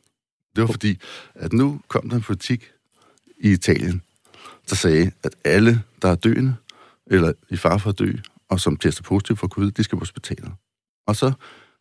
[0.56, 0.99] Det var fordi,
[1.36, 2.72] at nu kom der en politik
[3.39, 4.01] i Italien,
[4.70, 6.56] der sagde, at alle, der er døende,
[7.08, 8.14] eller i far for at dø,
[8.49, 10.51] og som tester positivt for covid, de skal på hospitalet.
[11.08, 11.32] Og så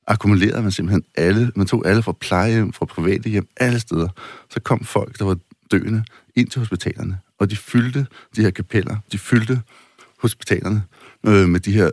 [0.07, 4.09] akkumulerede man simpelthen alle, man tog alle fra plejehjem, fra private hjem, alle steder.
[4.51, 5.37] Så kom folk, der var
[5.71, 6.05] døende,
[6.35, 8.07] ind til hospitalerne, og de fyldte
[8.37, 9.63] de her kapeller, de fyldte
[10.25, 10.83] hospitalerne
[11.27, 11.91] øh, med de her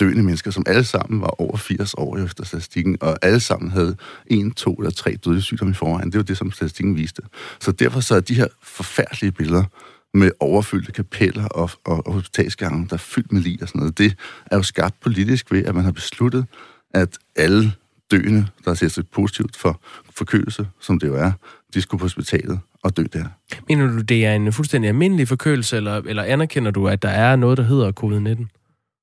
[0.00, 3.96] døende mennesker, som alle sammen var over 80 år efter statistikken, og alle sammen havde
[4.26, 6.12] en, to eller tre døde sygdomme i forvejen.
[6.12, 7.22] Det var det, som statistikken viste.
[7.60, 9.64] Så derfor så er de her forfærdelige billeder
[10.14, 13.98] med overfyldte kapeller og, og, og hospitalsgange, der er fyldt med lig og sådan noget,
[13.98, 16.46] det er jo skabt politisk ved, at man har besluttet,
[16.94, 17.72] at alle
[18.10, 21.32] døende, der er sig positivt for forkølelse, som det jo er,
[21.76, 23.24] de skulle på hospitalet og dø der.
[23.68, 27.36] Mener du, det er en fuldstændig almindelig forkølelse, eller, eller anerkender du, at der er
[27.36, 28.46] noget, der hedder covid-19?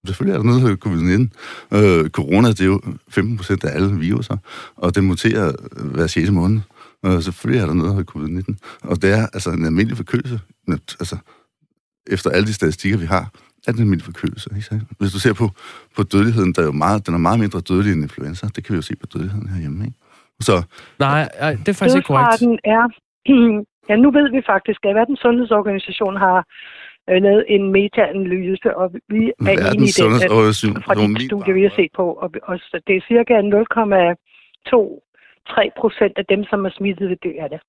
[0.07, 1.77] Selvfølgelig er der noget, der hedder covid-19.
[1.77, 4.37] Øh, corona, det er jo 15 procent af alle viruser,
[4.75, 6.31] og det muterer hver 6.
[6.31, 6.61] måned.
[7.05, 8.79] Øh, selvfølgelig er der noget, der hedder covid-19.
[8.81, 10.39] Og det er altså en almindelig forkølelse.
[10.99, 11.17] Altså,
[12.07, 13.31] efter alle de statistikker, vi har,
[13.67, 14.49] er det en almindelig forkølelse.
[14.55, 14.81] Ikke?
[14.99, 15.51] Hvis du ser på,
[15.95, 18.47] på dødeligheden, der er jo meget, den er meget mindre dødelig end influenza.
[18.55, 19.85] Det kan vi jo se på dødeligheden herhjemme.
[19.85, 19.97] Ikke?
[20.41, 20.63] Så,
[20.99, 21.29] Nej,
[21.65, 22.41] det er faktisk ikke korrekt.
[22.75, 22.83] er,
[23.89, 26.37] ja, nu ved vi faktisk, at Verdens Sundhedsorganisation har
[27.09, 30.31] øh, lavet en meta-analyse, og vi er enige i den, at,
[30.85, 33.45] fra de studier, vi har set på, og, og det er cirka 0,2-3
[35.81, 37.59] procent af dem, som er smittet ved dø af det.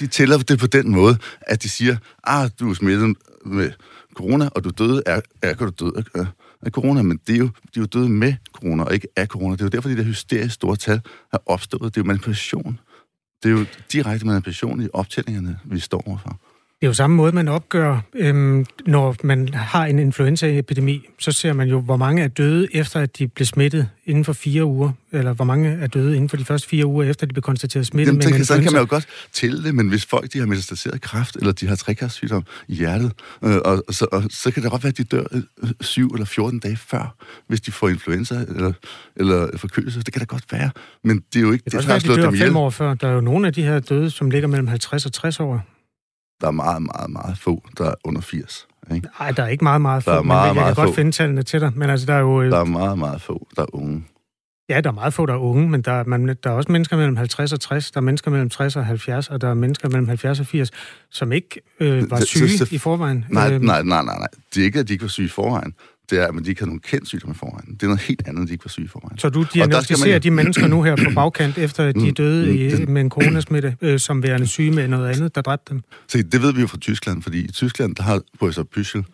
[0.00, 1.14] De tæller det på den måde,
[1.52, 3.70] at de siger, ah, du er smittet med
[4.14, 6.02] corona, og du døde er, er du død af,
[6.62, 9.26] af corona, men det er jo, de er jo døde med corona, og ikke af
[9.26, 9.52] corona.
[9.52, 11.00] Det er jo derfor, de der hysterisk store tal
[11.32, 11.94] er opstået.
[11.94, 12.80] Det er jo manipulation.
[13.42, 16.40] Det er jo direkte manipulation i optællingerne, vi står overfor.
[16.80, 21.06] Det er jo samme måde, man opgør, øhm, når man har en influenzaepidemi.
[21.18, 24.32] Så ser man jo, hvor mange er døde efter, at de blev smittet inden for
[24.32, 24.92] fire uger.
[25.12, 27.86] Eller hvor mange er døde inden for de første fire uger, efter de blev konstateret
[27.86, 28.62] smittet Jamen, med tænker, influenza.
[28.62, 31.66] kan man jo godt tælle det, men hvis folk de har metastaseret kræft, eller de
[31.66, 33.12] har trækærssygdom i hjertet,
[33.44, 35.42] øh, og, så, og, så kan det godt være, at de dør øh,
[35.80, 37.14] 7 eller 14 dage før,
[37.48, 38.72] hvis de får influenza eller,
[39.16, 40.02] eller forkølelse.
[40.02, 40.70] Det kan da godt være,
[41.04, 41.64] men det er jo ikke...
[41.64, 42.94] Det, det er også være, de dør fem år før.
[42.94, 45.77] Der er jo nogle af de her døde, som ligger mellem 50 og 60 år
[46.40, 48.68] der er meget, meget, meget få, der er under 80.
[48.94, 49.08] Ikke?
[49.20, 50.86] Nej, der er ikke meget, meget få, der er meget, men jeg meget kan få.
[50.86, 51.72] godt finde tallene til dig.
[51.76, 52.42] Men altså, der er jo...
[52.42, 54.04] Der er meget, meget få, der er unge.
[54.68, 56.72] Ja, der er meget få, der er unge, men der, er, man, der er også
[56.72, 59.54] mennesker mellem 50 og 60, der er mennesker mellem 60 og 70, og der er
[59.54, 60.70] mennesker mellem 70 og 80,
[61.10, 63.24] som ikke øh, var syge det, det, i forvejen.
[63.28, 64.28] Nej, øh, nej, nej, nej, nej.
[64.54, 65.74] Det er ikke, at de ikke var syge i forvejen.
[66.10, 67.74] Det er, at de ikke har nogen kendt sygdom i forvejen.
[67.74, 69.18] Det er noget helt andet, de ikke var syge i forvejen.
[69.18, 70.22] Så du diagnostiserer man...
[70.22, 72.92] de mennesker nu her på bagkant, efter de mm, døde i, den...
[72.92, 75.82] med en coronasmitte, øh, som værende syge med noget andet, der dræbte dem?
[76.08, 79.04] Se, det ved vi jo fra Tyskland, fordi i Tyskland, der har professor Pyschel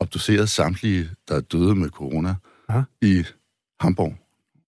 [0.00, 2.34] obduceret samtlige, der er døde med corona
[2.68, 2.82] Aha.
[3.02, 3.24] i
[3.80, 4.16] Hamburg.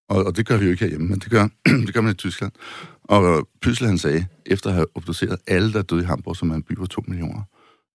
[0.09, 1.47] Og, og det gør vi jo ikke herhjemme, men det gør,
[1.85, 2.51] det gør man i Tyskland.
[3.03, 6.51] Og Pyschel, han sagde, efter at have obduceret alle, der er døde i Hamburg, som
[6.51, 7.41] er en by på 2 millioner,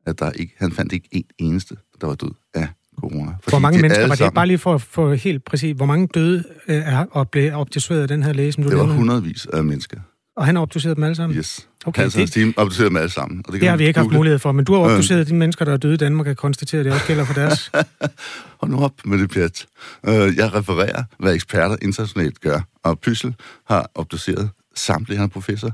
[0.07, 2.69] at der ikke, han fandt ikke en eneste, der var død af
[3.01, 3.33] corona.
[3.49, 4.35] Hvor mange mennesker var det?
[4.35, 5.77] Bare lige for, for helt præcis.
[5.77, 8.79] Hvor mange døde øh, er og blev obduceret af den her læge, som du Det
[8.79, 9.99] var hundredvis af mennesker.
[10.37, 11.39] Og han har obduceret dem alle sammen?
[11.39, 11.69] Yes.
[11.87, 12.33] Okay, Hans det...
[12.33, 13.43] team obducerede dem alle sammen.
[13.47, 15.27] Og det, det har vi ikke haft mulighed for, men du har obduceret øh.
[15.27, 17.71] de mennesker, der er døde i Danmark, og konstateret, at det også gælder for deres.
[18.61, 19.67] Hold nu op med det pjat.
[20.03, 23.35] Uh, jeg refererer, hvad eksperter internationalt gør, og Pyssel
[23.67, 25.71] har obduceret samtlige, han er professor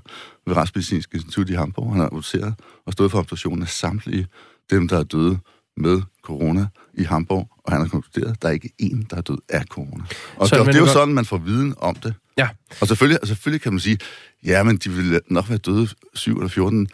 [0.47, 2.55] ved Retsmedicinsk Institut i Hamburg, han har obduceret
[2.87, 4.27] og stået for obduktionen af samtlige
[4.71, 5.39] dem, der er døde
[5.77, 9.21] med corona i Hamburg, og han har konkluderet, at der er ikke én, der er
[9.21, 10.05] død af corona.
[10.37, 10.93] Og så, det, det er jo godt...
[10.93, 12.15] sådan, man får viden om det.
[12.39, 12.49] Ja.
[12.81, 13.99] Og selvfølgelig, altså, selvfølgelig kan man sige,
[14.45, 16.89] ja, men de ville nok være døde 7 eller 14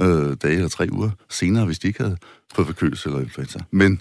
[0.00, 2.16] øh, dage eller tre uger senere, hvis de ikke havde
[2.54, 3.58] fået forkølelse eller influenza.
[3.70, 4.00] Men,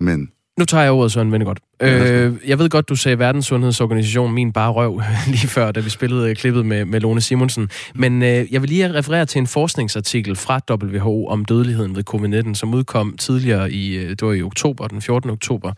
[0.00, 1.58] men nu tager jeg ordet, Søren Vennegodt.
[1.82, 6.34] Øh, jeg ved godt, du sagde Verdenssundhedsorganisation min bare røv lige før, da vi spillede
[6.34, 7.70] klippet med, med Lone Simonsen.
[7.94, 12.54] Men øh, jeg vil lige referere til en forskningsartikel fra WHO om dødeligheden ved covid-19,
[12.54, 15.30] som udkom tidligere i, øh, det var i oktober, den 14.
[15.30, 15.72] oktober.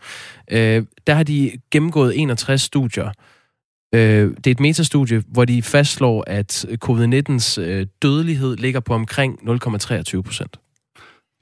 [0.51, 3.11] Øh, der har de gennemgået 61 studier.
[3.95, 9.39] Øh, det er et metastudie, hvor de fastslår, at covid-19's øh, dødelighed ligger på omkring
[9.41, 10.57] 0,23 procent.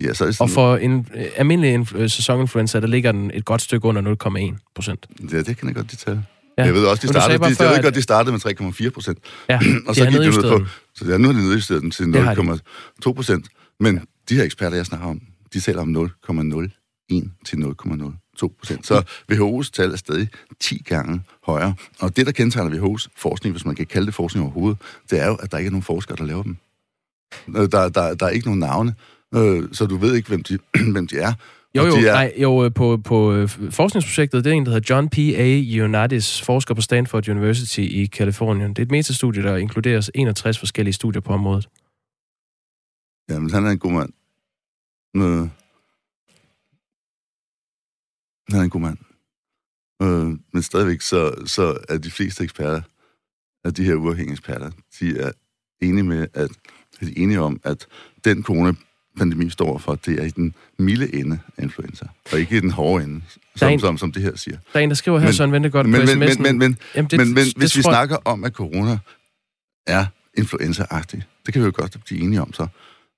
[0.01, 0.43] Ja, så er det sådan...
[0.43, 4.15] Og for en øh, almindelig øh, sæsoninfluenza, der ligger den et godt stykke under
[4.55, 5.05] 0,1 procent.
[5.31, 6.25] Ja, det kan jeg godt detalje.
[6.57, 6.63] Ja.
[6.63, 9.17] Jeg ved også, de startede, de, før, jeg ved godt, de startede med 3,4 procent.
[9.49, 12.03] Ja, og så gik de ned på, så ja, nu har de nedjusteret den til
[12.03, 13.47] 0,2 procent.
[13.79, 14.01] Men ja.
[14.29, 15.21] de her eksperter, jeg snakker om,
[15.53, 18.87] de taler om 0,01 til 0,02 procent.
[18.87, 20.27] Så WHO's tal er stadig
[20.59, 21.73] 10 gange højere.
[21.99, 24.77] Og det, der kendetegner WHO's forskning, hvis man kan kalde det forskning overhovedet,
[25.09, 26.57] det er jo, at der ikke er nogen forskere, der laver dem.
[27.55, 28.95] Øh, der, der, der er ikke nogen navne
[29.35, 30.57] øh, så du ved ikke, hvem de,
[30.93, 31.33] hvem de er.
[31.75, 32.13] Jo, jo, de er...
[32.13, 35.17] nej, jo øh, på, på øh, forskningsprojektet, det er en, der hedder John P.
[35.17, 35.45] A.
[35.45, 38.69] Ioannidis, forsker på Stanford University i Kalifornien.
[38.69, 41.69] Det er et metastudie, der inkluderer 61 forskellige studier på området.
[43.29, 44.13] Jamen, han er en god mand.
[45.15, 45.49] Øh,
[48.49, 48.97] han er en god mand.
[50.01, 52.81] Øh, men stadigvæk, så, så er de fleste eksperter,
[53.63, 55.31] af de her uafhængige eksperter, de er
[55.81, 56.49] enige med, at
[56.99, 57.87] de er enige om, at
[58.23, 58.73] den corona
[59.19, 62.71] pandemi står for, det er i den milde ende af influenza, og ikke i den
[62.71, 63.21] hårde ende,
[63.55, 64.57] som, en, som, som det her siger.
[64.73, 66.41] Der er en, der skriver her, men, Søren Ventegodt men, på men, sms'en.
[66.41, 67.91] Men, men, Jamen, det, men, men det, hvis det, vi tror...
[67.91, 68.97] snakker om, at corona
[69.87, 70.05] er
[70.37, 72.67] influenza-agtig, det kan vi jo godt blive enige om så,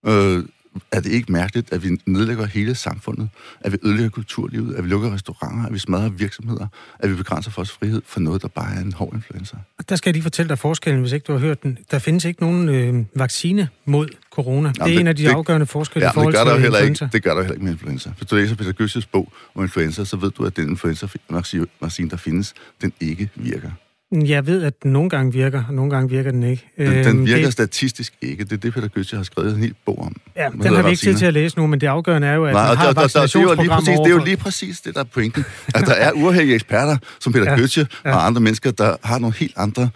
[0.06, 0.44] øh,
[0.92, 3.30] er det ikke mærkeligt, at vi nedlægger hele samfundet,
[3.62, 6.68] at vi ødelægger kulturlivet, at vi lukker restauranter, at vi smadrer virksomheder,
[7.00, 9.56] at vi begrænser vores frihed for noget, der bare er en hård influenza?
[9.90, 11.78] Der skal jeg lige fortælle dig forskellen, hvis ikke du har hørt den.
[11.92, 14.56] Der findes ikke nogen øh, vaccine mod corona.
[14.62, 16.54] Jamen, det er det, en af de det, afgørende forskelle ja, i forhold det gør
[16.54, 17.06] til heller influenza.
[17.06, 18.10] Ikke, det gør der heller ikke med influenza.
[18.18, 22.18] Hvis du læser Peter Gøsses bog om influenza, så ved du, at den influenza-vaccine, der
[22.18, 23.72] findes, den ikke virker.
[24.12, 26.70] Jeg ved, at den nogle gange virker, og nogle gange virker den ikke.
[26.78, 27.54] Den, den øhm, virker det...
[27.54, 28.44] statistisk ikke.
[28.44, 30.16] Det er det, Peter Gøtze har skrevet en hel bog om.
[30.36, 32.46] Ja, den har vi ikke tid til at læse nu, men det afgørende er jo,
[32.46, 34.82] at Nej, har der, der, det, er jo lige præcis, det er jo lige præcis
[34.82, 35.46] det, der er pointen.
[35.76, 38.16] At der er uafhængige eksperter, som Peter ja, Gøtze ja.
[38.16, 39.90] og andre mennesker, der har nogle helt andre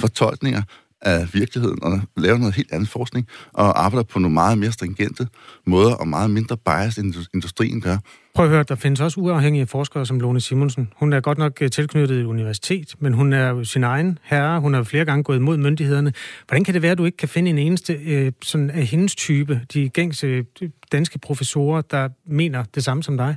[0.00, 0.62] fortolkninger
[1.02, 5.28] af virkeligheden og laver noget helt andet forskning og arbejder på nogle meget mere stringente
[5.66, 7.96] måder og meget mindre bias, end industrien gør.
[8.34, 10.92] Prøv at høre, der findes også uafhængige forskere som Lone Simonsen.
[10.96, 14.60] Hun er godt nok øh, tilknyttet et universitet, men hun er sin egen herre.
[14.60, 16.12] Hun har flere gange gået imod myndighederne.
[16.48, 19.14] Hvordan kan det være, at du ikke kan finde en eneste øh, sådan af hendes
[19.14, 20.44] type, de gængse øh,
[20.92, 23.36] danske professorer, der mener det samme som dig?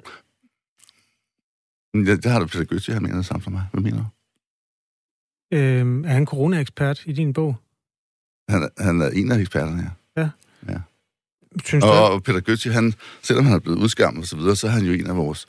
[1.96, 3.64] Ja, det har du Peter Gøtze, han mener det samme som mig.
[3.72, 4.06] Hvad mener du?
[5.54, 7.56] Øh, er han corona-ekspert i din bog?
[8.50, 10.22] Han, han er en af eksperterne, ja.
[10.22, 10.30] Ja.
[10.74, 10.80] ja.
[11.66, 14.68] Synes og, og Peter Götze, han, selvom han er blevet udskammet og så videre, så
[14.68, 15.48] er han jo en af vores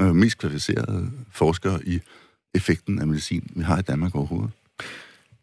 [0.00, 2.00] øh, mest kvalificerede forskere i
[2.54, 4.50] effekten af medicin, vi har i Danmark overhovedet.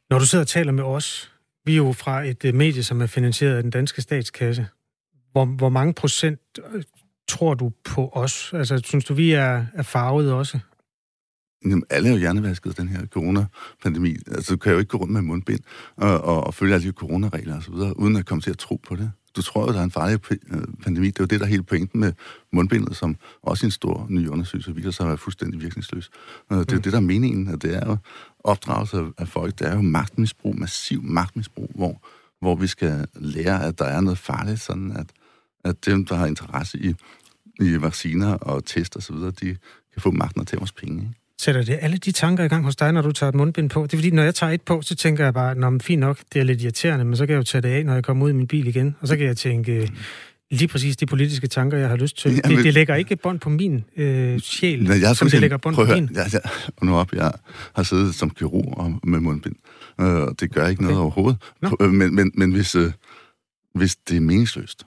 [0.09, 1.31] Når du sidder og taler med os,
[1.65, 4.67] vi er jo fra et uh, medie, som er finansieret af den danske statskasse.
[5.31, 6.39] Hvor, hvor mange procent
[6.73, 6.83] øh,
[7.27, 8.53] tror du på os?
[8.53, 10.59] Altså, synes du, vi er, er farvet også?
[11.65, 14.17] Jamen, alle er jo hjernevasket, den her coronapandemi.
[14.27, 15.59] Altså, du kan jo ikke gå rundt med mundbind
[15.95, 18.57] og, og, og følge alle de coronaregler og så videre, uden at komme til at
[18.57, 19.11] tro på det.
[19.35, 21.07] Du tror jo, der er en farlig øh, pandemi.
[21.07, 22.13] Det er jo det, der er hele pointen med
[22.51, 26.09] mundbindet, som også en stor ny undersøgelse viser sig at være fuldstændig virkningsløs.
[26.49, 26.81] Det er jo mm.
[26.81, 27.97] det, der er meningen, at det er jo
[28.39, 29.59] opdragelse af folk.
[29.59, 32.01] Det er jo magtmisbrug, massiv magtmisbrug, hvor,
[32.39, 35.07] hvor vi skal lære, at der er noget farligt, sådan at,
[35.63, 36.95] at dem, der har interesse i,
[37.59, 39.57] i vacciner og test og så videre, de
[39.93, 41.01] kan få magten og tage vores penge.
[41.03, 41.13] Ikke?
[41.41, 43.83] Sætter det alle de tanker i gang hos dig, når du tager et mundbind på?
[43.83, 45.99] Det er fordi, når jeg tager et på, så tænker jeg bare, Nå, men fint
[45.99, 48.03] nok, det er lidt irriterende, men så kan jeg jo tage det af, når jeg
[48.03, 48.95] kommer ud i min bil igen.
[49.01, 49.91] Og så kan jeg tænke,
[50.51, 52.31] lige præcis de politiske tanker, jeg har lyst til.
[52.43, 55.57] Jamen- det, det lægger ikke bånd på min øh, sjæl, Nej, jeg som det lægger
[55.57, 56.09] bånd på at min.
[56.09, 56.41] høre, Jeg, jeg,
[56.81, 57.31] nu op, jeg
[57.75, 59.55] har siddet som kirurg og med mundbind,
[60.01, 61.37] øh, og det gør ikke noget overhovedet.
[61.81, 62.91] Øh, Men, men, men hvis, øh,
[63.75, 64.83] hvis det er meningsløst,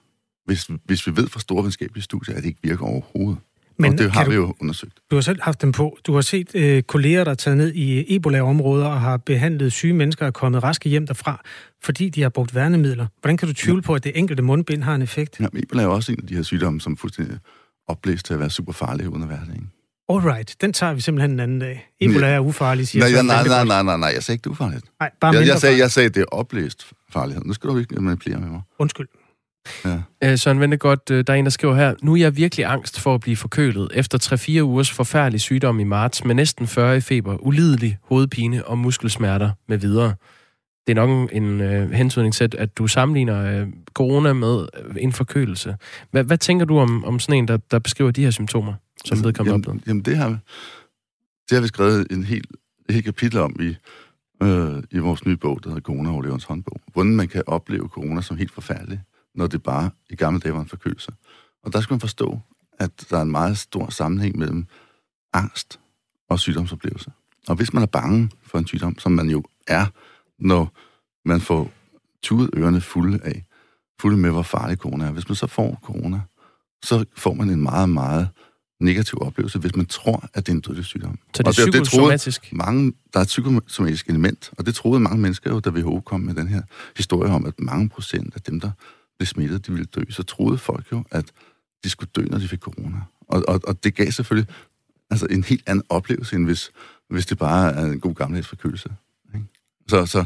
[0.47, 3.39] hvis, hvis vi ved fra store videnskabelige studier, at det ikke virker overhovedet,
[3.81, 4.93] Men og det har vi jo undersøgt.
[5.11, 5.99] Du har selv haft dem på.
[6.07, 9.93] Du har set øh, kolleger, der er taget ned i Ebola-områder og har behandlet syge
[9.93, 11.43] mennesker og er kommet raske hjem derfra,
[11.83, 13.07] fordi de har brugt værnemidler.
[13.21, 15.41] Hvordan kan du tvivle på, at det enkelte mundbind har en effekt?
[15.41, 17.39] Ja, men Ebola er jo også en af de her sygdomme, som fuldstændig
[17.89, 19.55] opblæst til at være super farlige uden at være det.
[19.55, 19.67] Ikke?
[20.09, 21.91] Alright, den tager vi simpelthen en anden dag.
[22.01, 24.47] Ebola er ufarlig, siger Nej, ja, nej, nej, nej, nej, nej, jeg sagde ikke, det
[24.47, 24.85] er ufarligt.
[25.01, 27.45] Nej, bare jeg, jeg, sagde, jeg sagde, det er oplæst farlighed.
[27.45, 28.61] Nu skal du ikke manipulere med mig.
[28.79, 29.09] Undskyld.
[29.85, 30.03] Ja.
[30.25, 33.01] Øh, Søren Ventegodt, øh, der er en, der skriver her, nu er jeg virkelig angst
[33.01, 34.19] for at blive forkølet efter
[34.59, 39.51] 3-4 ugers forfærdelig sygdom i marts med næsten 40 i feber, ulidelig hovedpine og muskelsmerter
[39.69, 40.15] med videre.
[40.87, 44.97] Det er nok en, en øh, hentydning til, at du sammenligner øh, corona med øh,
[45.01, 45.77] en forkølelse.
[46.11, 49.15] Hvad, hvad tænker du om, om sådan en, der, der beskriver de her symptomer, som
[49.15, 49.83] altså, vedkommende jamen, oplevede?
[49.87, 50.29] jamen, det har,
[51.49, 52.45] det har vi skrevet en hel,
[52.89, 53.77] et helt kapitel om i,
[54.43, 56.81] øh, i vores nye bog, der hedder Corona overleverens håndbog.
[56.93, 59.01] Hvordan man kan opleve corona som helt forfærdelig,
[59.41, 61.13] når det bare i gamle dage var en forkølelse.
[61.63, 62.41] Og der skal man forstå,
[62.79, 64.67] at der er en meget stor sammenhæng mellem
[65.33, 65.81] angst
[66.29, 67.13] og sygdomsoplevelse.
[67.49, 69.87] Og hvis man er bange for en sygdom, som man jo er,
[70.39, 70.73] når
[71.25, 71.71] man får
[72.23, 73.45] tudet ørerne fulde af,
[74.01, 75.11] fulde med, hvor farlig corona er.
[75.11, 76.21] Hvis man så får corona,
[76.83, 78.29] så får man en meget, meget
[78.81, 81.19] negativ oplevelse, hvis man tror, at det er en dødelig sygdom.
[81.35, 82.53] Så det er Og troede psykosomatisk?
[82.53, 86.21] Mange, der er et psykosomatisk element, og det troede mange mennesker jo, da WHO kom
[86.21, 86.63] med den her
[86.97, 88.71] historie om, at mange procent af dem, der
[89.21, 90.03] blev smittet, de ville dø.
[90.11, 91.25] Så troede folk jo, at
[91.85, 92.97] de skulle dø, når de fik corona.
[93.29, 94.55] Og, og, og det gav selvfølgelig
[95.11, 96.71] altså en helt anden oplevelse, end hvis,
[97.09, 98.93] hvis det bare er en god gammeldags forkølelse.
[99.35, 99.47] Ikke?
[99.89, 100.25] Så, så,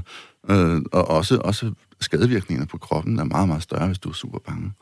[0.51, 4.39] øh, og også, også skadevirkningerne på kroppen er meget, meget større, hvis du er super
[4.39, 4.73] bange.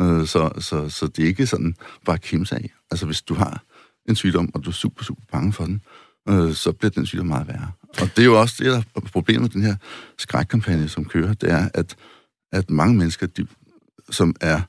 [0.00, 2.74] Øh, så, så, så det er ikke sådan bare kimse af.
[2.90, 3.62] Altså hvis du har
[4.08, 5.80] en sygdom, og du er super, super bange for den,
[6.28, 7.70] øh, så bliver den sygdom meget værre.
[8.00, 9.76] Og det er jo også det, der er problemet med den her
[10.18, 11.96] skrækkampagne, som kører, det er, at,
[12.52, 13.46] at mange mennesker, de,
[14.10, 14.60] som er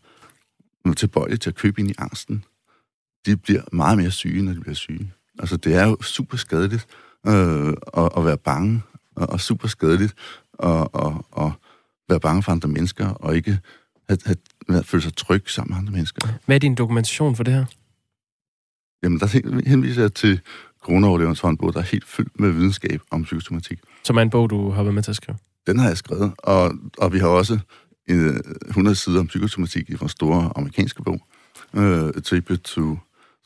[0.98, 2.44] tilbøjelige til at købe ind i angsten,
[3.26, 5.14] de bliver meget mere syge, når de bliver syge.
[5.40, 6.88] Altså, det er jo super skadeligt
[7.28, 8.82] øh, at, at være bange,
[9.16, 10.14] og, og super skadeligt
[10.64, 11.52] at, at, at
[12.10, 13.60] være bange for andre mennesker, og ikke
[14.10, 14.36] have, have,
[14.70, 16.28] have, føle sig tryg sammen med andre mennesker.
[16.46, 17.66] Hvad er din dokumentation for det her?
[19.04, 20.42] Jamen, der hen- henviser jeg til
[20.82, 23.80] coronaoverlevens håndbog, der er helt fyldt med videnskab om psykosomatik.
[24.04, 25.38] Som er en bog, du har været med til at skrive.
[25.68, 27.60] Den har jeg skrevet, og, og vi har også
[28.10, 28.36] øh,
[28.68, 31.22] 100 sider om psykosomatik i vores store amerikanske bog,
[31.74, 32.97] øh, A Tribute to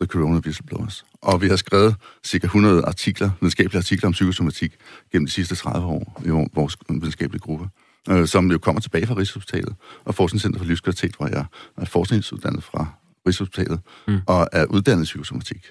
[0.01, 1.05] the Corona Whistleblowers.
[1.21, 1.95] Og vi har skrevet
[2.25, 4.75] cirka 100 artikler, videnskabelige artikler om psykosomatik
[5.11, 7.69] gennem de sidste 30 år i vor- vores videnskabelige gruppe,
[8.09, 11.45] øh, som jo kommer tilbage fra Rigshospitalet og Forskningscenter for Livskvalitet, hvor jeg
[11.77, 12.87] er forskningsuddannet fra
[13.27, 14.19] Rigshospitalet mm.
[14.27, 15.65] og er uddannet i psykosomatik.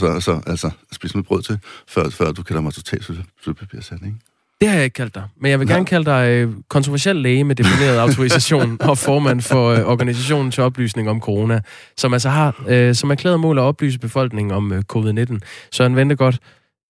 [0.00, 3.10] Så, så altså, spis noget brød til, før, før du kalder mig totalt
[3.44, 4.16] sølvpapirsat, ikke?
[4.60, 7.44] Det har jeg ikke kaldt dig, men jeg vil gerne kalde dig øh, kontroversiel læge
[7.44, 11.60] med defineret autorisation og formand for øh, organisationen til oplysning om corona,
[11.96, 15.38] som altså har øh, som erklæret mål at oplyse befolkningen om øh, covid-19.
[15.72, 16.38] Søren Ventegodt,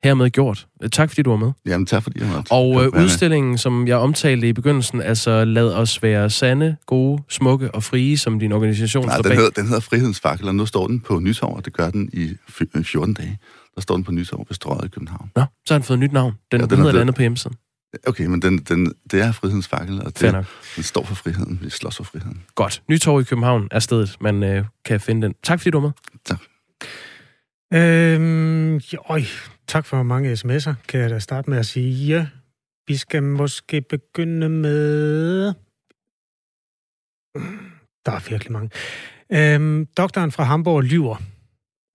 [0.05, 0.67] hermed gjort.
[0.83, 1.53] Øh, Tak fordi du var med.
[1.67, 5.73] Jamen tak fordi jeg var Og øh, udstillingen, som jeg omtalte i begyndelsen, altså lad
[5.75, 9.37] os være sande, gode, smukke og frie, som din organisation Nej, står den bag.
[9.39, 12.31] hedder, den hedder Frihedsfakkel, og nu står den på Nytorv, og det gør den i
[12.49, 13.39] fy- 14 dage.
[13.75, 15.31] Der står den på Nytorv ved Strøget i København.
[15.37, 16.35] Nå, så har den fået et nyt navn.
[16.53, 17.57] Den, ja, den er hedder et andet på hjemmesiden.
[18.07, 20.47] Okay, men den, den, det er Frihedsfakkel, og Fair det,
[20.77, 21.59] den står for friheden.
[21.63, 22.43] Vi slås for friheden.
[22.55, 22.83] Godt.
[22.89, 25.35] Nytorv i København er stedet, man øh, kan finde den.
[25.43, 25.93] Tak fordi du var med.
[26.25, 26.41] Tak.
[27.75, 29.23] Øhm, jo, øj,
[29.67, 32.07] tak for mange sms'er, kan jeg da starte med at sige.
[32.07, 32.27] Ja,
[32.89, 35.45] vi skal måske begynde med...
[38.07, 38.71] Der er virkelig mange.
[39.33, 41.17] Øhm, doktoren fra Hamburg lyver,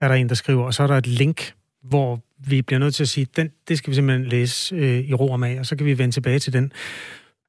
[0.01, 1.53] er der en, der skriver, og så er der et link,
[1.83, 5.13] hvor vi bliver nødt til at sige, den, det skal vi simpelthen læse øh, i
[5.13, 6.71] ro og mag, og så kan vi vende tilbage til den.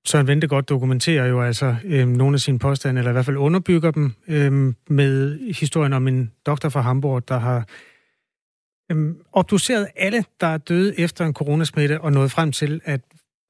[0.04, 3.90] Søren Ventegodt dokumenterer jo altså øh, nogle af sine påstande, eller i hvert fald underbygger
[3.90, 7.68] dem, øh, med historien om en doktor fra Hamburg, der har
[8.92, 13.00] øh, obduceret alle, der er døde efter en coronasmitte, og nået frem til, at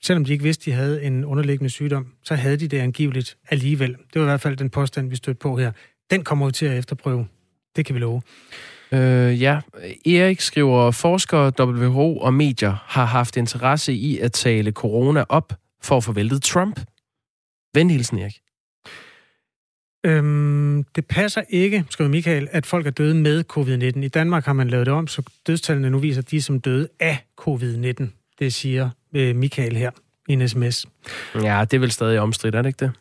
[0.03, 3.91] selvom de ikke vidste, de havde en underliggende sygdom, så havde de det angiveligt alligevel.
[3.91, 5.73] Det var i hvert fald den påstand, vi stødte på her.
[6.11, 7.27] Den kommer vi til at efterprøve.
[7.77, 8.23] Det kan vi love.
[8.93, 9.61] Øh, ja,
[10.07, 15.97] Erik skriver, forskere, WHO og medier har haft interesse i at tale corona op for
[15.97, 16.81] at få væltet Trump.
[17.75, 18.41] Venlig hilsen, Erik.
[20.07, 24.05] Øhm, det passer ikke, skriver Michael, at folk er døde med covid-19.
[24.05, 27.19] I Danmark har man lavet det om, så dødstallene nu viser de som døde af
[27.41, 28.07] covid-19.
[28.39, 29.91] Det siger øh, Michael her
[30.29, 30.87] i en sms.
[31.35, 32.93] Ja, det er vel stadig omstridt, er det ikke det?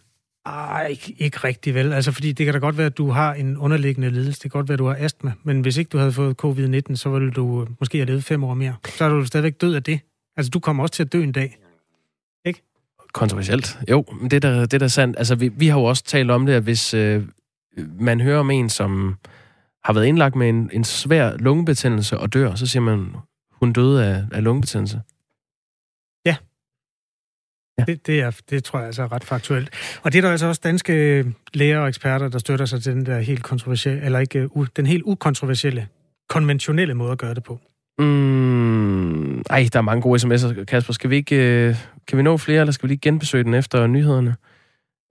[0.49, 1.93] Ah, ikke, ikke rigtig vel.
[1.93, 4.39] Altså, fordi det kan da godt være, at du har en underliggende lidelse.
[4.43, 5.31] Det kan godt være, at du har astma.
[5.43, 8.43] Men hvis ikke du havde fået covid-19, så ville du øh, måske have levet fem
[8.43, 8.75] år mere.
[8.97, 9.99] Så er du stadigvæk død af det.
[10.37, 11.57] Altså, du kommer også til at dø en dag.
[12.45, 12.61] Ikke?
[13.13, 13.79] Kontroversielt.
[13.89, 15.17] Jo, men det er da, det er da sandt.
[15.17, 17.23] Altså, vi, vi har jo også talt om det, at hvis øh,
[17.99, 19.15] man hører om en, som
[19.83, 23.15] har været indlagt med en, en svær lungebetændelse og dør, så siger man,
[23.51, 25.01] hun døde af, af lungebetændelse.
[27.79, 27.83] Ja.
[27.87, 29.69] Det, det, er, det tror jeg altså er ret faktuelt.
[30.03, 33.05] Og det er der altså også danske læger og eksperter, der støtter sig til den
[33.05, 35.87] der helt kontroversielle, eller ikke, uh, den helt ukontroversielle,
[36.29, 37.59] konventionelle måde at gøre det på.
[37.99, 40.93] Mm, ej, der er mange gode sms'er, Kasper.
[40.93, 41.75] Skal vi ikke, øh,
[42.07, 44.35] kan vi nå flere, eller skal vi lige genbesøge den efter nyhederne?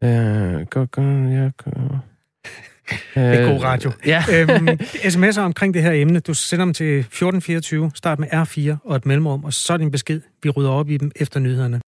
[0.04, 1.70] Øh, gå, gå, ja, gå.
[3.14, 3.92] Det er god radio.
[4.06, 4.24] Ja.
[4.34, 8.96] øhm, sms'er omkring det her emne, du sender dem til 1424, start med R4 og
[8.96, 10.20] et mellemrum, og så din besked.
[10.42, 11.80] Vi rydder op i dem efter nyhederne.